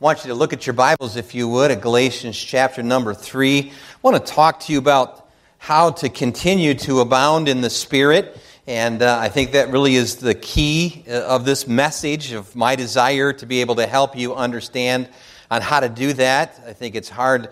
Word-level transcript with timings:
I 0.00 0.04
want 0.04 0.22
you 0.22 0.28
to 0.28 0.36
look 0.36 0.52
at 0.52 0.64
your 0.64 0.74
Bibles, 0.74 1.16
if 1.16 1.34
you 1.34 1.48
would, 1.48 1.72
at 1.72 1.80
Galatians 1.80 2.38
chapter 2.38 2.84
number 2.84 3.12
3. 3.12 3.62
I 3.62 3.72
want 4.00 4.24
to 4.24 4.32
talk 4.32 4.60
to 4.60 4.72
you 4.72 4.78
about 4.78 5.28
how 5.58 5.90
to 5.90 6.08
continue 6.08 6.74
to 6.74 7.00
abound 7.00 7.48
in 7.48 7.62
the 7.62 7.68
Spirit. 7.68 8.38
And 8.68 9.02
uh, 9.02 9.18
I 9.20 9.28
think 9.28 9.50
that 9.52 9.70
really 9.70 9.96
is 9.96 10.14
the 10.18 10.36
key 10.36 11.02
uh, 11.08 11.22
of 11.22 11.44
this 11.44 11.66
message, 11.66 12.30
of 12.30 12.54
my 12.54 12.76
desire 12.76 13.32
to 13.32 13.44
be 13.44 13.60
able 13.60 13.74
to 13.74 13.88
help 13.88 14.16
you 14.16 14.36
understand 14.36 15.08
on 15.50 15.62
how 15.62 15.80
to 15.80 15.88
do 15.88 16.12
that. 16.12 16.62
I 16.64 16.74
think 16.74 16.94
it's 16.94 17.08
hard 17.08 17.48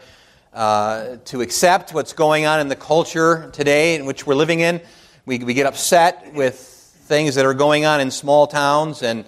uh, 0.55 1.17
to 1.25 1.41
accept 1.41 1.95
what's 1.95 2.13
going 2.13 2.47
on 2.47 2.61
in 2.61 2.69
the 2.69 2.77
culture 2.77 3.51
today 3.55 3.97
in 3.97 4.07
which 4.07 4.25
we're 4.25 4.37
living 4.37 4.61
in. 4.61 4.81
We, 5.25 5.39
we 5.39 5.53
get 5.53 5.67
upset 5.67 6.33
with 6.33 6.57
things 6.57 7.35
that 7.35 7.45
are 7.45 7.55
going 7.55 7.87
on 7.87 8.01
in 8.01 8.13
small 8.13 8.47
towns 8.47 9.03
and 9.03 9.25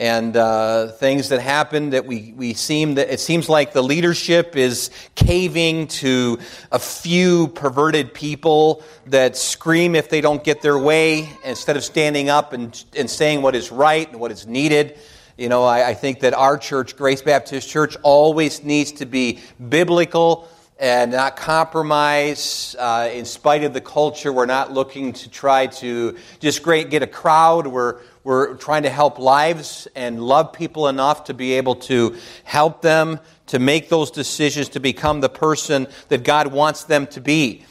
and 0.00 0.34
uh, 0.34 0.86
things 0.92 1.28
that 1.28 1.42
happen 1.42 1.90
that 1.90 2.06
we, 2.06 2.32
we 2.34 2.54
seem 2.54 2.94
that 2.94 3.12
it 3.12 3.20
seems 3.20 3.50
like 3.50 3.74
the 3.74 3.82
leadership 3.82 4.56
is 4.56 4.90
caving 5.14 5.88
to 5.88 6.38
a 6.72 6.78
few 6.78 7.48
perverted 7.48 8.14
people 8.14 8.82
that 9.08 9.36
scream 9.36 9.94
if 9.94 10.08
they 10.08 10.22
don't 10.22 10.42
get 10.42 10.62
their 10.62 10.78
way 10.78 11.28
instead 11.44 11.76
of 11.76 11.84
standing 11.84 12.30
up 12.30 12.54
and, 12.54 12.82
and 12.96 13.10
saying 13.10 13.42
what 13.42 13.54
is 13.54 13.70
right 13.70 14.10
and 14.10 14.18
what 14.18 14.32
is 14.32 14.46
needed. 14.46 14.98
You 15.36 15.50
know, 15.50 15.64
I, 15.64 15.90
I 15.90 15.94
think 15.94 16.20
that 16.20 16.32
our 16.32 16.56
church, 16.56 16.96
Grace 16.96 17.20
Baptist 17.20 17.68
Church, 17.68 17.94
always 18.02 18.64
needs 18.64 18.92
to 18.92 19.06
be 19.06 19.40
biblical 19.68 20.48
and 20.78 21.12
not 21.12 21.36
compromise 21.36 22.74
uh, 22.78 23.10
in 23.12 23.26
spite 23.26 23.64
of 23.64 23.74
the 23.74 23.82
culture. 23.82 24.32
We're 24.32 24.46
not 24.46 24.72
looking 24.72 25.12
to 25.12 25.28
try 25.28 25.66
to 25.66 26.16
just 26.38 26.62
great 26.62 26.88
get 26.88 27.02
a 27.02 27.06
crowd. 27.06 27.66
We're 27.66 28.00
we're 28.30 28.54
trying 28.54 28.84
to 28.84 28.90
help 28.90 29.18
lives 29.18 29.88
and 29.96 30.22
love 30.22 30.52
people 30.52 30.86
enough 30.86 31.24
to 31.24 31.34
be 31.34 31.54
able 31.54 31.74
to 31.74 32.16
help 32.44 32.80
them 32.80 33.18
to 33.46 33.58
make 33.58 33.88
those 33.88 34.12
decisions 34.12 34.68
to 34.68 34.78
become 34.78 35.20
the 35.20 35.28
person 35.28 35.88
that 36.10 36.22
God 36.22 36.46
wants 36.46 36.84
them 36.84 37.08
to 37.08 37.20
be. 37.20 37.64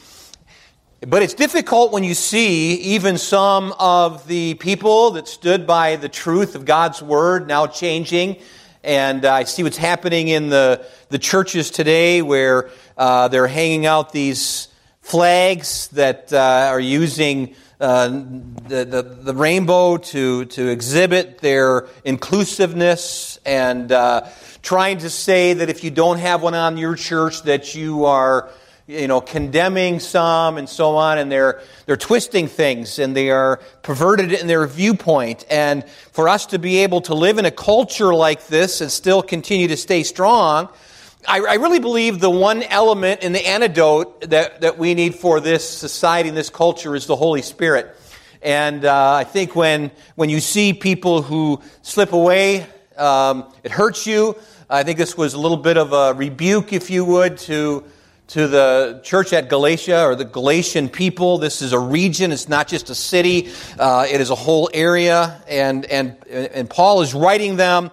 But 1.00 1.22
it's 1.22 1.32
difficult 1.32 1.92
when 1.92 2.04
you 2.04 2.12
see 2.12 2.74
even 2.74 3.16
some 3.16 3.74
of 3.78 4.26
the 4.26 4.52
people 4.52 5.12
that 5.12 5.28
stood 5.28 5.66
by 5.66 5.96
the 5.96 6.10
truth 6.10 6.54
of 6.54 6.66
God's 6.66 7.00
word 7.00 7.48
now 7.48 7.66
changing. 7.66 8.36
And 8.84 9.24
I 9.24 9.44
see 9.44 9.62
what's 9.62 9.78
happening 9.78 10.28
in 10.28 10.50
the, 10.50 10.84
the 11.08 11.18
churches 11.18 11.70
today 11.70 12.20
where 12.20 12.68
uh, 12.98 13.28
they're 13.28 13.46
hanging 13.46 13.86
out 13.86 14.12
these 14.12 14.68
flags 15.00 15.88
that 15.88 16.34
uh, 16.34 16.68
are 16.70 16.80
using 16.80 17.54
uh, 17.80 18.08
the, 18.08 18.84
the, 18.84 19.02
the, 19.02 19.34
rainbow 19.34 19.96
to, 19.96 20.44
to 20.44 20.68
exhibit 20.68 21.38
their 21.38 21.88
inclusiveness 22.04 23.38
and 23.46 23.90
uh, 23.90 24.28
trying 24.60 24.98
to 24.98 25.08
say 25.08 25.54
that 25.54 25.70
if 25.70 25.82
you 25.82 25.90
don't 25.90 26.18
have 26.18 26.42
one 26.42 26.54
on 26.54 26.76
your 26.76 26.94
church 26.94 27.42
that 27.44 27.74
you 27.74 28.04
are 28.04 28.50
you 28.86 29.08
know 29.08 29.20
condemning 29.20 29.98
some 29.98 30.58
and 30.58 30.68
so 30.68 30.96
on 30.96 31.16
and 31.16 31.32
they're 31.32 31.62
they're 31.86 31.96
twisting 31.96 32.48
things 32.48 32.98
and 32.98 33.16
they 33.16 33.30
are 33.30 33.60
perverted 33.82 34.32
in 34.32 34.46
their 34.46 34.66
viewpoint. 34.66 35.46
And 35.48 35.88
for 36.12 36.28
us 36.28 36.46
to 36.46 36.58
be 36.58 36.78
able 36.78 37.00
to 37.02 37.14
live 37.14 37.38
in 37.38 37.46
a 37.46 37.50
culture 37.50 38.14
like 38.14 38.48
this 38.48 38.80
and 38.80 38.90
still 38.90 39.22
continue 39.22 39.68
to 39.68 39.76
stay 39.76 40.02
strong 40.02 40.68
I, 41.28 41.40
I, 41.40 41.54
really 41.54 41.80
believe 41.80 42.18
the 42.18 42.30
one 42.30 42.62
element 42.62 43.22
in 43.22 43.32
the 43.32 43.46
antidote 43.46 44.30
that, 44.30 44.62
that 44.62 44.78
we 44.78 44.94
need 44.94 45.14
for 45.14 45.40
this 45.40 45.68
society 45.68 46.28
and 46.28 46.36
this 46.36 46.50
culture 46.50 46.94
is 46.94 47.06
the 47.06 47.16
Holy 47.16 47.42
Spirit. 47.42 47.94
And 48.42 48.84
uh, 48.84 49.14
I 49.14 49.24
think 49.24 49.54
when, 49.54 49.90
when 50.14 50.30
you 50.30 50.40
see 50.40 50.72
people 50.72 51.20
who 51.20 51.60
slip 51.82 52.12
away, 52.12 52.66
um, 52.96 53.52
it 53.62 53.70
hurts 53.70 54.06
you. 54.06 54.36
I 54.70 54.82
think 54.82 54.98
this 54.98 55.16
was 55.16 55.34
a 55.34 55.38
little 55.38 55.58
bit 55.58 55.76
of 55.76 55.92
a 55.92 56.14
rebuke, 56.14 56.72
if 56.72 56.88
you 56.88 57.04
would, 57.04 57.36
to, 57.38 57.84
to 58.28 58.48
the 58.48 59.00
church 59.04 59.34
at 59.34 59.50
Galatia 59.50 60.06
or 60.06 60.14
the 60.14 60.24
Galatian 60.24 60.88
people. 60.88 61.36
This 61.36 61.60
is 61.60 61.72
a 61.72 61.78
region, 61.78 62.32
it's 62.32 62.48
not 62.48 62.66
just 62.66 62.88
a 62.88 62.94
city, 62.94 63.50
uh, 63.78 64.06
it 64.08 64.20
is 64.22 64.30
a 64.30 64.34
whole 64.34 64.70
area. 64.72 65.42
And, 65.46 65.84
and, 65.84 66.16
and 66.28 66.70
Paul 66.70 67.02
is 67.02 67.12
writing 67.12 67.56
them 67.56 67.90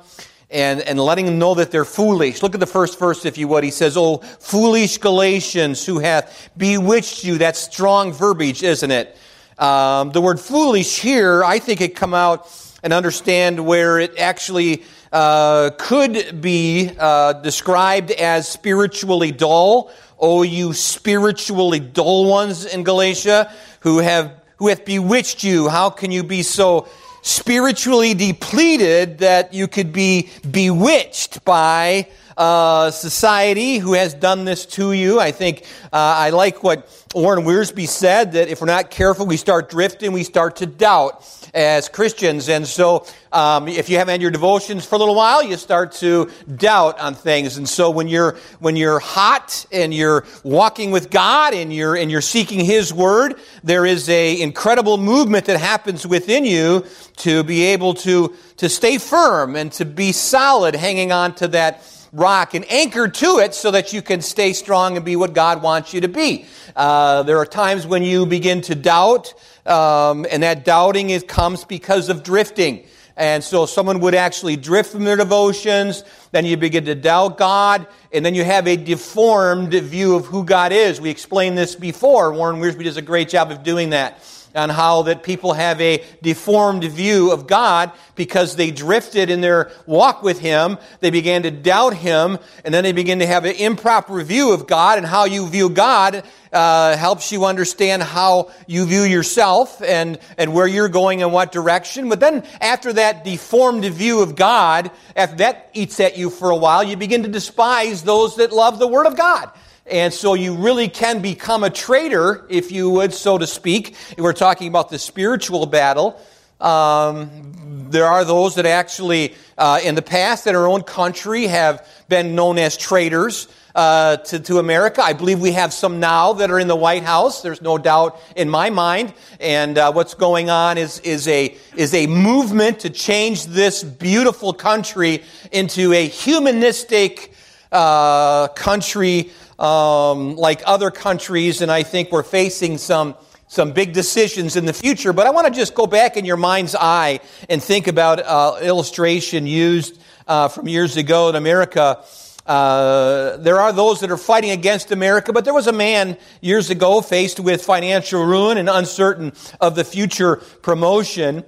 and, 0.50 0.82
and 0.82 1.00
letting 1.00 1.26
them 1.26 1.40
know 1.40 1.56
that 1.56 1.72
they're 1.72 1.86
foolish. 1.86 2.42
Look 2.42 2.54
at 2.54 2.60
the 2.60 2.66
first 2.66 2.98
verse, 2.98 3.26
if 3.26 3.38
you 3.38 3.48
would. 3.50 3.64
He 3.64 3.72
says, 3.72 3.98
Oh, 3.98 4.18
foolish 4.18 4.98
Galatians 4.98 5.86
who 5.86 6.00
hath 6.00 6.50
bewitched 6.56 7.24
you. 7.24 7.38
That's 7.38 7.60
strong 7.60 8.14
verbiage, 8.14 8.64
isn't 8.64 8.92
it? 8.92 9.18
Um, 9.58 10.12
the 10.12 10.22
word 10.22 10.40
foolish 10.40 11.00
here, 11.00 11.44
I 11.44 11.60
think 11.60 11.82
it 11.82 11.96
come 11.96 12.14
out 12.14 12.50
and 12.84 12.94
understand 12.94 13.66
where 13.66 14.00
it 14.00 14.18
actually 14.20 14.84
uh, 15.12 15.72
could 15.78 16.42
be 16.42 16.92
uh, 16.98 17.34
described 17.34 18.12
as 18.12 18.48
spiritually 18.48 19.32
dull. 19.32 19.92
Oh, 20.20 20.44
you 20.44 20.74
spiritually 20.74 21.80
dull 21.80 22.30
ones 22.30 22.66
in 22.66 22.84
Galatia 22.84 23.52
who 23.82 24.00
have 24.00 24.32
who 24.58 24.68
hath 24.68 24.86
bewitched 24.86 25.44
you. 25.44 25.70
How 25.70 25.90
can 25.90 26.12
you 26.12 26.24
be 26.24 26.44
so 26.44 26.88
spiritually 27.28 28.14
depleted 28.14 29.18
that 29.18 29.54
you 29.54 29.68
could 29.68 29.92
be 29.92 30.30
bewitched 30.50 31.44
by 31.44 32.08
uh, 32.38 32.90
society 32.90 33.80
who 33.80 33.94
has 33.94 34.14
done 34.14 34.46
this 34.46 34.66
to 34.66 34.94
you. 34.94 35.20
I 35.20 35.32
think 35.32 35.64
uh, 35.92 35.98
I 36.26 36.30
like 36.30 36.64
what 36.64 36.88
Warren 37.18 37.46
Wiersbe 37.46 37.88
said 37.88 38.34
that 38.34 38.48
if 38.48 38.62
we're 38.62 38.68
not 38.68 38.92
careful, 38.92 39.26
we 39.26 39.38
start 39.38 39.70
drifting, 39.70 40.12
we 40.12 40.24
start 40.24 40.58
to 40.58 40.68
doubt 40.68 41.26
as 41.52 41.90
Christians. 41.90 42.48
And 42.48 42.68
so, 42.68 43.08
um, 43.32 43.68
if 43.68 43.90
you 43.90 43.98
haven't 43.98 44.12
had 44.12 44.22
your 44.22 44.30
devotions 44.30 44.86
for 44.86 44.96
a 44.96 44.98
little 45.00 45.16
while, 45.16 45.42
you 45.42 45.58
start 45.58 45.94
to 45.94 46.30
doubt 46.56 47.00
on 47.00 47.16
things. 47.16 47.58
And 47.58 47.68
so, 47.68 47.90
when 47.90 48.08
you're 48.08 48.38
when 48.60 48.76
you're 48.76 49.00
hot 49.00 49.66
and 49.72 49.94
you're 49.94 50.26
walking 50.44 50.92
with 50.92 51.10
God 51.10 51.56
and 51.56 51.74
you're 51.74 51.96
and 51.96 52.12
you're 52.12 52.22
seeking 52.22 52.64
His 52.64 52.94
Word, 52.94 53.40
there 53.64 53.86
is 53.86 54.08
a 54.10 54.40
incredible 54.40 54.98
movement 54.98 55.46
that 55.46 55.60
happens 55.60 56.06
within 56.06 56.46
you 56.46 56.86
to 57.18 57.44
be 57.44 57.64
able 57.64 57.96
to 57.96 58.36
to 58.58 58.70
stay 58.70 59.00
firm 59.00 59.56
and 59.56 59.72
to 59.74 59.86
be 59.86 60.12
solid, 60.12 60.76
hanging 60.76 61.12
on 61.12 61.34
to 61.36 61.48
that 61.48 61.84
rock 62.14 62.54
and 62.54 62.70
anchor 62.72 63.08
to 63.08 63.40
it 63.40 63.54
so 63.54 63.72
that 63.72 63.94
you 63.94 64.02
can 64.02 64.22
stay 64.22 64.54
strong 64.54 64.96
and 64.96 65.06
be 65.06 65.16
what 65.16 65.34
God 65.34 65.62
wants 65.62 65.94
you 65.94 66.02
to 66.02 66.08
be. 66.08 66.46
Uh, 66.76 67.24
there 67.24 67.38
are 67.38 67.46
times 67.46 67.86
when 67.86 68.04
you 68.04 68.26
begin 68.26 68.62
to 68.62 68.76
doubt, 68.76 69.34
um, 69.66 70.26
and 70.30 70.44
that 70.44 70.66
doubting 70.66 71.10
is, 71.10 71.24
comes 71.24 71.66
because 71.66 72.10
of 72.10 72.24
drifting. 72.24 72.86
And 73.16 73.44
so 73.44 73.66
someone 73.66 74.00
would 74.02 74.14
actually 74.14 74.58
drift 74.58 74.92
from 74.92 75.04
their 75.04 75.16
devotions, 75.16 76.04
then 76.32 76.46
you 76.46 76.56
begin 76.56 76.86
to 76.86 76.94
doubt 76.94 77.38
God, 77.38 77.88
and 78.14 78.24
then 78.24 78.36
you 78.36 78.44
have 78.44 78.68
a 78.68 78.78
deformed 78.78 79.74
view 79.74 80.16
of 80.16 80.26
who 80.26 80.44
God 80.44 80.72
is. 80.72 81.02
We 81.02 81.10
explained 81.10 81.58
this 81.58 81.76
before. 81.76 82.32
Warren 82.32 82.62
Wiersbe 82.62 82.84
does 82.84 82.98
a 82.98 83.02
great 83.02 83.30
job 83.30 83.52
of 83.52 83.64
doing 83.64 83.90
that 83.90 84.22
on 84.58 84.70
how 84.70 85.04
that 85.04 85.24
people 85.24 85.54
have 85.54 85.80
a 85.80 86.04
deformed 86.22 86.84
view 86.84 87.32
of 87.32 87.48
God 87.48 87.92
because 88.16 88.56
they 88.56 88.72
drifted 88.72 89.30
in 89.30 89.42
their 89.42 89.72
walk 89.86 90.24
with 90.24 90.40
Him. 90.40 90.78
They 91.00 91.12
began 91.12 91.44
to 91.44 91.52
doubt 91.52 91.94
Him, 91.94 92.40
and 92.66 92.74
then 92.74 92.84
they 92.84 92.92
begin 92.92 93.20
to 93.20 93.28
have 93.28 93.46
an 93.46 93.56
improper 93.56 94.22
view 94.24 94.52
of 94.54 94.68
God, 94.68 94.98
and 94.98 95.06
how 95.06 95.26
you 95.26 95.48
view 95.48 95.70
God 95.70 96.24
uh, 96.52 96.98
helps 96.98 97.32
you 97.32 97.46
understand 97.46 98.02
how 98.02 98.52
you 98.66 98.86
view 98.86 99.04
yourself 99.04 99.82
and, 99.82 100.18
and 100.38 100.54
where 100.54 100.68
you're 100.68 100.90
going 100.90 101.20
in 101.20 101.32
what 101.32 101.52
direction. 101.52 102.10
But 102.10 102.20
then 102.20 102.44
after 102.60 102.94
that 102.94 103.24
deformed 103.24 103.86
view 103.86 104.22
of 104.22 104.36
God, 104.36 104.92
after 105.16 105.38
that 105.38 105.70
eats 105.74 106.00
at 106.00 106.18
you 106.18 106.30
for 106.30 106.50
a 106.50 106.56
while, 106.56 106.84
you 106.84 106.98
begin 106.98 107.24
to 107.24 107.30
despise 107.30 108.04
those 108.04 108.38
that 108.38 108.52
love 108.52 108.80
the 108.80 108.88
Word 108.88 109.06
of 109.06 109.16
God. 109.16 109.52
And 109.90 110.14
so 110.14 110.34
you 110.34 110.56
really 110.56 110.90
can 110.90 111.22
become 111.22 111.64
a 111.64 111.70
traitor, 111.70 112.46
if 112.50 112.72
you 112.72 112.90
would, 112.90 113.14
so 113.14 113.38
to 113.38 113.48
speak. 113.48 113.96
We're 114.18 114.34
talking 114.34 114.68
about 114.68 114.90
the 114.90 115.00
spiritual 115.00 115.66
battle. 115.66 116.20
Um, 116.60 117.88
there 117.90 118.06
are 118.06 118.26
those 118.26 118.56
that 118.56 118.66
actually, 118.66 119.36
uh, 119.58 119.80
in 119.84 119.96
the 119.96 120.02
past, 120.02 120.46
in 120.46 120.56
our 120.56 120.68
own 120.68 120.84
country, 120.84 121.48
have 121.48 121.88
been 122.10 122.36
known 122.36 122.58
as 122.58 122.76
traitors. 122.76 123.48
Uh, 123.76 124.18
to, 124.18 124.40
to 124.40 124.58
America. 124.58 125.04
I 125.04 125.14
believe 125.14 125.40
we 125.40 125.52
have 125.52 125.72
some 125.72 126.00
now 126.00 126.34
that 126.34 126.50
are 126.50 126.58
in 126.58 126.68
the 126.68 126.76
White 126.76 127.04
House. 127.04 127.44
There's 127.44 127.62
no 127.62 127.78
doubt 127.78 128.20
in 128.36 128.50
my 128.50 128.72
mind. 128.72 129.14
And 129.40 129.78
uh, 129.78 129.92
what's 129.94 130.16
going 130.16 130.50
on 130.50 130.80
is, 130.80 131.00
is, 131.02 131.28
a, 131.28 131.56
is 131.76 131.94
a 131.94 132.08
movement 132.08 132.80
to 132.80 132.90
change 132.90 133.46
this 133.46 133.84
beautiful 133.84 134.52
country 134.52 135.24
into 135.52 135.94
a 135.94 136.08
humanistic 136.08 137.36
uh, 137.72 138.48
country 138.48 139.32
um, 139.60 140.36
like 140.36 140.62
other 140.66 140.92
countries, 140.92 141.62
and 141.62 141.72
I 141.72 141.84
think 141.84 142.12
we're 142.12 142.24
facing 142.24 142.78
some 142.78 143.16
some 143.48 143.72
big 143.72 143.94
decisions 143.94 144.56
in 144.56 144.66
the 144.66 144.74
future. 144.74 145.14
But 145.14 145.26
I 145.26 145.32
want 145.32 145.48
to 145.48 145.54
just 145.54 145.74
go 145.74 145.88
back 145.88 146.18
in 146.18 146.26
your 146.26 146.38
mind's 146.38 146.76
eye 146.76 147.22
and 147.50 147.64
think 147.64 147.88
about 147.88 148.20
uh, 148.20 148.60
illustration 148.62 149.48
used 149.48 149.98
uh, 150.28 150.50
from 150.50 150.68
years 150.68 150.98
ago 150.98 151.30
in 151.30 151.36
America. 151.36 152.04
Uh, 152.46 153.38
there 153.38 153.60
are 153.60 153.74
those 153.74 154.00
that 154.00 154.12
are 154.12 154.18
fighting 154.18 154.52
against 154.52 154.92
America, 154.92 155.34
but 155.34 155.44
there 155.44 155.54
was 155.54 155.68
a 155.68 155.74
man 155.74 156.18
years 156.42 156.70
ago 156.70 157.02
faced 157.02 157.40
with 157.40 157.64
financial 157.64 158.24
ruin 158.24 158.58
and 158.58 158.70
uncertain 158.70 159.34
of 159.60 159.76
the 159.76 159.84
future 159.84 160.38
promotion. 160.62 161.44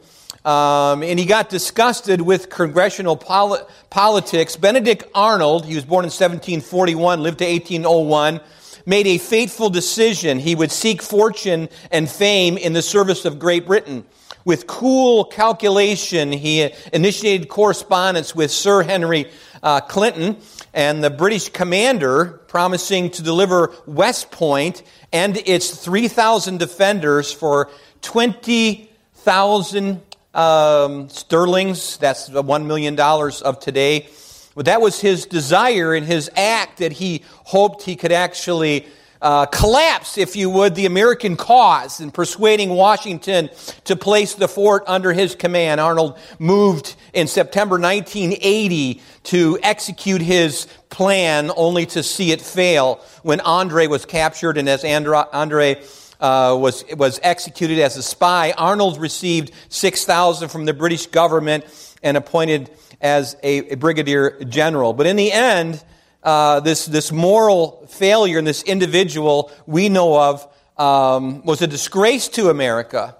Um, 0.49 1.03
and 1.03 1.19
he 1.19 1.25
got 1.25 1.49
disgusted 1.49 2.21
with 2.21 2.49
congressional 2.49 3.15
poli- 3.15 3.61
politics. 3.91 4.55
Benedict 4.55 5.03
Arnold, 5.13 5.65
he 5.65 5.75
was 5.75 5.85
born 5.85 6.05
in 6.05 6.07
1741, 6.07 7.21
lived 7.21 7.37
to 7.37 7.45
1801, 7.45 8.41
made 8.87 9.05
a 9.05 9.19
fateful 9.19 9.69
decision. 9.69 10.39
He 10.39 10.55
would 10.55 10.71
seek 10.71 11.03
fortune 11.03 11.69
and 11.91 12.09
fame 12.09 12.57
in 12.57 12.73
the 12.73 12.81
service 12.81 13.25
of 13.25 13.37
Great 13.37 13.67
Britain. 13.67 14.05
With 14.43 14.65
cool 14.65 15.25
calculation, 15.25 16.31
he 16.31 16.67
initiated 16.93 17.47
correspondence 17.47 18.33
with 18.33 18.49
Sir 18.49 18.81
Henry 18.81 19.29
uh, 19.61 19.81
Clinton 19.81 20.37
and 20.73 21.03
the 21.03 21.11
British 21.11 21.49
commander, 21.49 22.41
promising 22.47 23.11
to 23.11 23.21
deliver 23.21 23.71
West 23.85 24.31
Point 24.31 24.81
and 25.13 25.37
its 25.45 25.69
3,000 25.69 26.57
defenders 26.57 27.31
for 27.31 27.69
20,000 28.01 30.01
um, 30.33 31.09
sterlings. 31.09 31.97
That's 31.97 32.29
$1 32.29 32.65
million 32.65 32.99
of 32.99 33.59
today. 33.59 34.07
But 34.55 34.65
that 34.65 34.81
was 34.81 34.99
his 34.99 35.25
desire 35.25 35.93
and 35.93 36.05
his 36.05 36.29
act 36.35 36.79
that 36.79 36.91
he 36.91 37.23
hoped 37.45 37.83
he 37.83 37.95
could 37.95 38.11
actually 38.11 38.87
uh, 39.21 39.45
collapse, 39.47 40.17
if 40.17 40.35
you 40.35 40.49
would, 40.49 40.75
the 40.75 40.85
American 40.85 41.35
cause 41.35 41.99
in 41.99 42.09
persuading 42.09 42.69
Washington 42.69 43.49
to 43.83 43.95
place 43.95 44.35
the 44.35 44.47
fort 44.47 44.83
under 44.87 45.11
his 45.11 45.35
command. 45.35 45.81
Arnold 45.81 46.17
moved 46.39 46.95
in 47.13 47.27
September 47.27 47.77
1980 47.77 49.01
to 49.23 49.59
execute 49.61 50.21
his 50.21 50.67
plan 50.89 51.51
only 51.55 51.85
to 51.85 52.01
see 52.01 52.31
it 52.31 52.41
fail 52.41 53.01
when 53.21 53.41
Andre 53.41 53.87
was 53.87 54.05
captured 54.05 54.57
and 54.57 54.69
as 54.69 54.85
Andre 54.85 55.83
uh, 56.19 56.57
was, 56.59 56.83
was 56.97 57.19
executed 57.23 57.79
as 57.79 57.97
a 57.97 58.03
spy. 58.03 58.53
Arnold 58.57 58.99
received 58.99 59.51
6,000 59.69 60.49
from 60.49 60.65
the 60.65 60.73
British 60.73 61.07
government 61.07 61.65
and 62.03 62.17
appointed 62.17 62.69
as 63.01 63.35
a, 63.43 63.73
a 63.73 63.75
brigadier 63.75 64.43
general. 64.45 64.93
But 64.93 65.07
in 65.07 65.15
the 65.15 65.31
end, 65.31 65.83
uh, 66.23 66.59
this, 66.59 66.85
this 66.85 67.11
moral 67.11 67.87
failure 67.87 68.39
in 68.39 68.45
this 68.45 68.63
individual 68.63 69.51
we 69.65 69.89
know 69.89 70.19
of 70.19 70.47
um, 70.77 71.43
was 71.43 71.61
a 71.61 71.67
disgrace 71.67 72.27
to 72.29 72.49
America. 72.49 73.15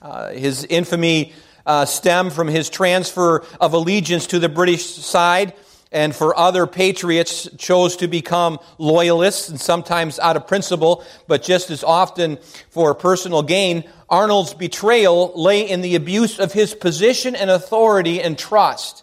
Uh, 0.00 0.30
his 0.30 0.64
infamy 0.64 1.32
uh, 1.66 1.84
stemmed 1.84 2.32
from 2.32 2.48
his 2.48 2.68
transfer 2.68 3.44
of 3.60 3.72
allegiance 3.72 4.26
to 4.28 4.38
the 4.38 4.48
British 4.48 4.86
side, 4.86 5.54
and 5.92 6.16
for 6.16 6.36
other 6.36 6.66
patriots 6.66 7.48
chose 7.58 7.96
to 7.96 8.08
become 8.08 8.58
loyalists, 8.78 9.48
and 9.48 9.60
sometimes 9.60 10.18
out 10.18 10.36
of 10.36 10.46
principle, 10.46 11.04
but 11.28 11.42
just 11.42 11.70
as 11.70 11.84
often 11.84 12.38
for 12.70 12.94
personal 12.94 13.42
gain. 13.42 13.84
Arnold's 14.08 14.54
betrayal 14.54 15.32
lay 15.36 15.68
in 15.68 15.80
the 15.80 15.94
abuse 15.94 16.38
of 16.38 16.52
his 16.52 16.74
position 16.74 17.36
and 17.36 17.50
authority 17.50 18.20
and 18.20 18.38
trust 18.38 19.02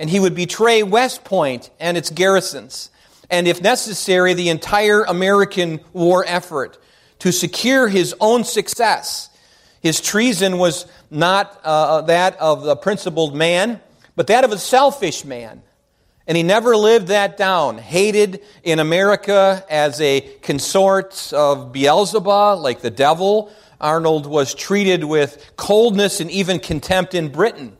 and 0.00 0.08
he 0.08 0.18
would 0.18 0.34
betray 0.34 0.82
West 0.82 1.24
Point 1.24 1.68
and 1.78 1.96
its 1.96 2.08
garrisons, 2.08 2.90
and 3.28 3.46
if 3.46 3.60
necessary, 3.60 4.32
the 4.32 4.48
entire 4.48 5.02
American 5.02 5.78
war 5.92 6.24
effort 6.26 6.78
to 7.18 7.30
secure 7.30 7.86
his 7.86 8.14
own 8.18 8.42
success. 8.42 9.28
His 9.82 10.00
treason 10.00 10.56
was 10.56 10.86
not 11.10 11.60
uh, 11.62 12.00
that 12.02 12.38
of 12.38 12.66
a 12.66 12.76
principled 12.76 13.36
man, 13.36 13.78
but 14.16 14.28
that 14.28 14.42
of 14.42 14.52
a 14.52 14.58
selfish 14.58 15.26
man. 15.26 15.62
And 16.30 16.36
he 16.36 16.44
never 16.44 16.76
lived 16.76 17.08
that 17.08 17.36
down. 17.36 17.78
Hated 17.78 18.40
in 18.62 18.78
America 18.78 19.64
as 19.68 20.00
a 20.00 20.20
consort 20.42 21.32
of 21.32 21.72
Beelzebub, 21.72 22.60
like 22.60 22.82
the 22.82 22.90
devil. 22.90 23.50
Arnold 23.80 24.26
was 24.26 24.54
treated 24.54 25.02
with 25.02 25.50
coldness 25.56 26.20
and 26.20 26.30
even 26.30 26.60
contempt 26.60 27.16
in 27.16 27.32
Britain. 27.32 27.76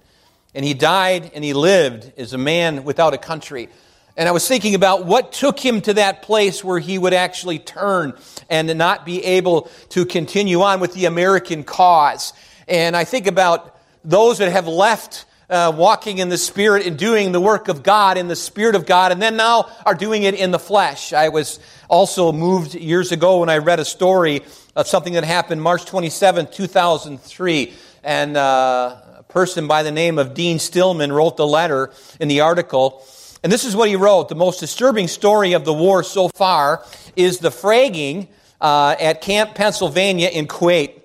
And 0.52 0.64
he 0.64 0.74
died 0.74 1.30
and 1.32 1.44
he 1.44 1.52
lived 1.52 2.12
as 2.18 2.32
a 2.32 2.38
man 2.38 2.82
without 2.82 3.14
a 3.14 3.18
country. 3.18 3.68
And 4.16 4.28
I 4.28 4.32
was 4.32 4.48
thinking 4.48 4.74
about 4.74 5.06
what 5.06 5.30
took 5.30 5.60
him 5.60 5.80
to 5.82 5.94
that 5.94 6.22
place 6.22 6.64
where 6.64 6.80
he 6.80 6.98
would 6.98 7.14
actually 7.14 7.60
turn 7.60 8.14
and 8.48 8.76
not 8.76 9.06
be 9.06 9.24
able 9.24 9.70
to 9.90 10.04
continue 10.04 10.60
on 10.62 10.80
with 10.80 10.92
the 10.94 11.04
American 11.04 11.62
cause. 11.62 12.32
And 12.66 12.96
I 12.96 13.04
think 13.04 13.28
about 13.28 13.78
those 14.02 14.38
that 14.38 14.50
have 14.50 14.66
left 14.66 15.24
uh, 15.50 15.72
walking 15.76 16.18
in 16.18 16.28
the 16.28 16.38
Spirit 16.38 16.86
and 16.86 16.96
doing 16.96 17.32
the 17.32 17.40
work 17.40 17.68
of 17.68 17.82
God 17.82 18.16
in 18.16 18.28
the 18.28 18.36
Spirit 18.36 18.76
of 18.76 18.86
God, 18.86 19.12
and 19.12 19.20
then 19.20 19.36
now 19.36 19.68
are 19.84 19.94
doing 19.94 20.22
it 20.22 20.34
in 20.34 20.52
the 20.52 20.58
flesh. 20.58 21.12
I 21.12 21.28
was 21.28 21.58
also 21.88 22.32
moved 22.32 22.74
years 22.74 23.10
ago 23.12 23.40
when 23.40 23.48
I 23.48 23.58
read 23.58 23.80
a 23.80 23.84
story 23.84 24.42
of 24.76 24.86
something 24.86 25.14
that 25.14 25.24
happened 25.24 25.60
March 25.60 25.84
27, 25.84 26.48
2003. 26.52 27.74
And 28.04 28.36
uh, 28.36 28.96
a 29.18 29.22
person 29.24 29.66
by 29.66 29.82
the 29.82 29.90
name 29.90 30.18
of 30.18 30.34
Dean 30.34 30.58
Stillman 30.58 31.12
wrote 31.12 31.36
the 31.36 31.46
letter 31.46 31.90
in 32.20 32.28
the 32.28 32.40
article. 32.40 33.04
And 33.42 33.50
this 33.52 33.64
is 33.64 33.74
what 33.74 33.88
he 33.88 33.96
wrote 33.96 34.28
The 34.28 34.34
most 34.36 34.60
disturbing 34.60 35.08
story 35.08 35.54
of 35.54 35.64
the 35.64 35.74
war 35.74 36.02
so 36.04 36.28
far 36.28 36.84
is 37.16 37.38
the 37.38 37.50
fragging 37.50 38.28
uh, 38.60 38.94
at 39.00 39.20
Camp 39.20 39.54
Pennsylvania 39.54 40.28
in 40.28 40.46
Kuwait. 40.46 40.99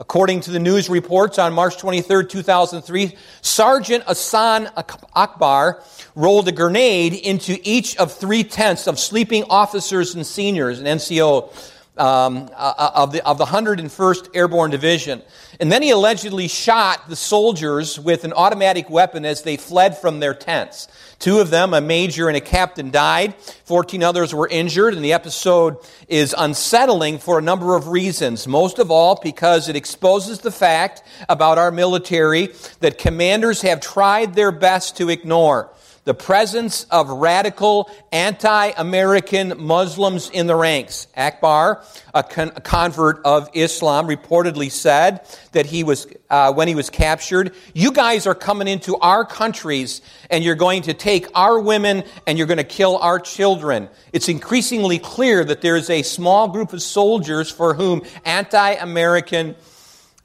According 0.00 0.40
to 0.42 0.50
the 0.50 0.58
news 0.58 0.88
reports 0.88 1.38
on 1.38 1.52
March 1.52 1.76
23, 1.76 2.24
2003, 2.26 3.16
Sergeant 3.42 4.02
Hassan 4.04 4.70
Akbar 5.14 5.82
rolled 6.14 6.48
a 6.48 6.52
grenade 6.52 7.12
into 7.12 7.58
each 7.62 7.98
of 7.98 8.10
three 8.10 8.42
tents 8.42 8.86
of 8.86 8.98
sleeping 8.98 9.44
officers 9.50 10.14
and 10.14 10.26
seniors, 10.26 10.80
an 10.80 10.86
NCO 10.86 11.52
um, 12.00 12.48
uh, 12.56 12.74
uh, 12.78 12.90
of, 12.94 13.12
the, 13.12 13.24
of 13.26 13.36
the 13.36 13.44
101st 13.44 14.34
Airborne 14.34 14.70
Division. 14.70 15.22
And 15.60 15.70
then 15.70 15.82
he 15.82 15.90
allegedly 15.90 16.48
shot 16.48 17.08
the 17.08 17.16
soldiers 17.16 18.00
with 18.00 18.24
an 18.24 18.32
automatic 18.32 18.88
weapon 18.88 19.26
as 19.26 19.42
they 19.42 19.58
fled 19.58 19.98
from 19.98 20.18
their 20.18 20.32
tents. 20.32 20.88
Two 21.18 21.40
of 21.40 21.50
them, 21.50 21.74
a 21.74 21.82
major 21.82 22.28
and 22.28 22.36
a 22.38 22.40
captain, 22.40 22.90
died. 22.90 23.34
Fourteen 23.64 24.02
others 24.02 24.34
were 24.34 24.48
injured, 24.48 24.94
and 24.94 25.04
the 25.04 25.12
episode 25.12 25.76
is 26.08 26.34
unsettling 26.36 27.18
for 27.18 27.38
a 27.38 27.42
number 27.42 27.76
of 27.76 27.88
reasons. 27.88 28.48
Most 28.48 28.78
of 28.78 28.90
all, 28.90 29.20
because 29.22 29.68
it 29.68 29.76
exposes 29.76 30.38
the 30.38 30.50
fact 30.50 31.02
about 31.28 31.58
our 31.58 31.70
military 31.70 32.48
that 32.80 32.96
commanders 32.96 33.60
have 33.60 33.80
tried 33.80 34.34
their 34.34 34.50
best 34.50 34.96
to 34.96 35.10
ignore 35.10 35.70
the 36.10 36.14
presence 36.14 36.86
of 36.90 37.08
radical 37.08 37.88
anti-American 38.10 39.54
Muslims 39.64 40.28
in 40.28 40.48
the 40.48 40.56
ranks. 40.56 41.06
Akbar, 41.16 41.84
a, 42.12 42.24
con- 42.24 42.50
a 42.56 42.60
convert 42.60 43.24
of 43.24 43.48
Islam, 43.52 44.08
reportedly 44.08 44.72
said 44.72 45.20
that 45.52 45.66
he 45.66 45.84
was, 45.84 46.08
uh, 46.28 46.52
when 46.52 46.66
he 46.66 46.74
was 46.74 46.90
captured, 46.90 47.54
you 47.74 47.92
guys 47.92 48.26
are 48.26 48.34
coming 48.34 48.66
into 48.66 48.96
our 48.96 49.24
countries 49.24 50.02
and 50.30 50.42
you're 50.42 50.56
going 50.56 50.82
to 50.82 50.94
take 50.94 51.28
our 51.36 51.60
women 51.60 52.02
and 52.26 52.36
you're 52.36 52.48
going 52.48 52.58
to 52.58 52.64
kill 52.64 52.96
our 52.96 53.20
children. 53.20 53.88
It's 54.12 54.28
increasingly 54.28 54.98
clear 54.98 55.44
that 55.44 55.60
there 55.60 55.76
is 55.76 55.88
a 55.90 56.02
small 56.02 56.48
group 56.48 56.72
of 56.72 56.82
soldiers 56.82 57.52
for 57.52 57.74
whom 57.74 58.02
anti-American 58.24 59.54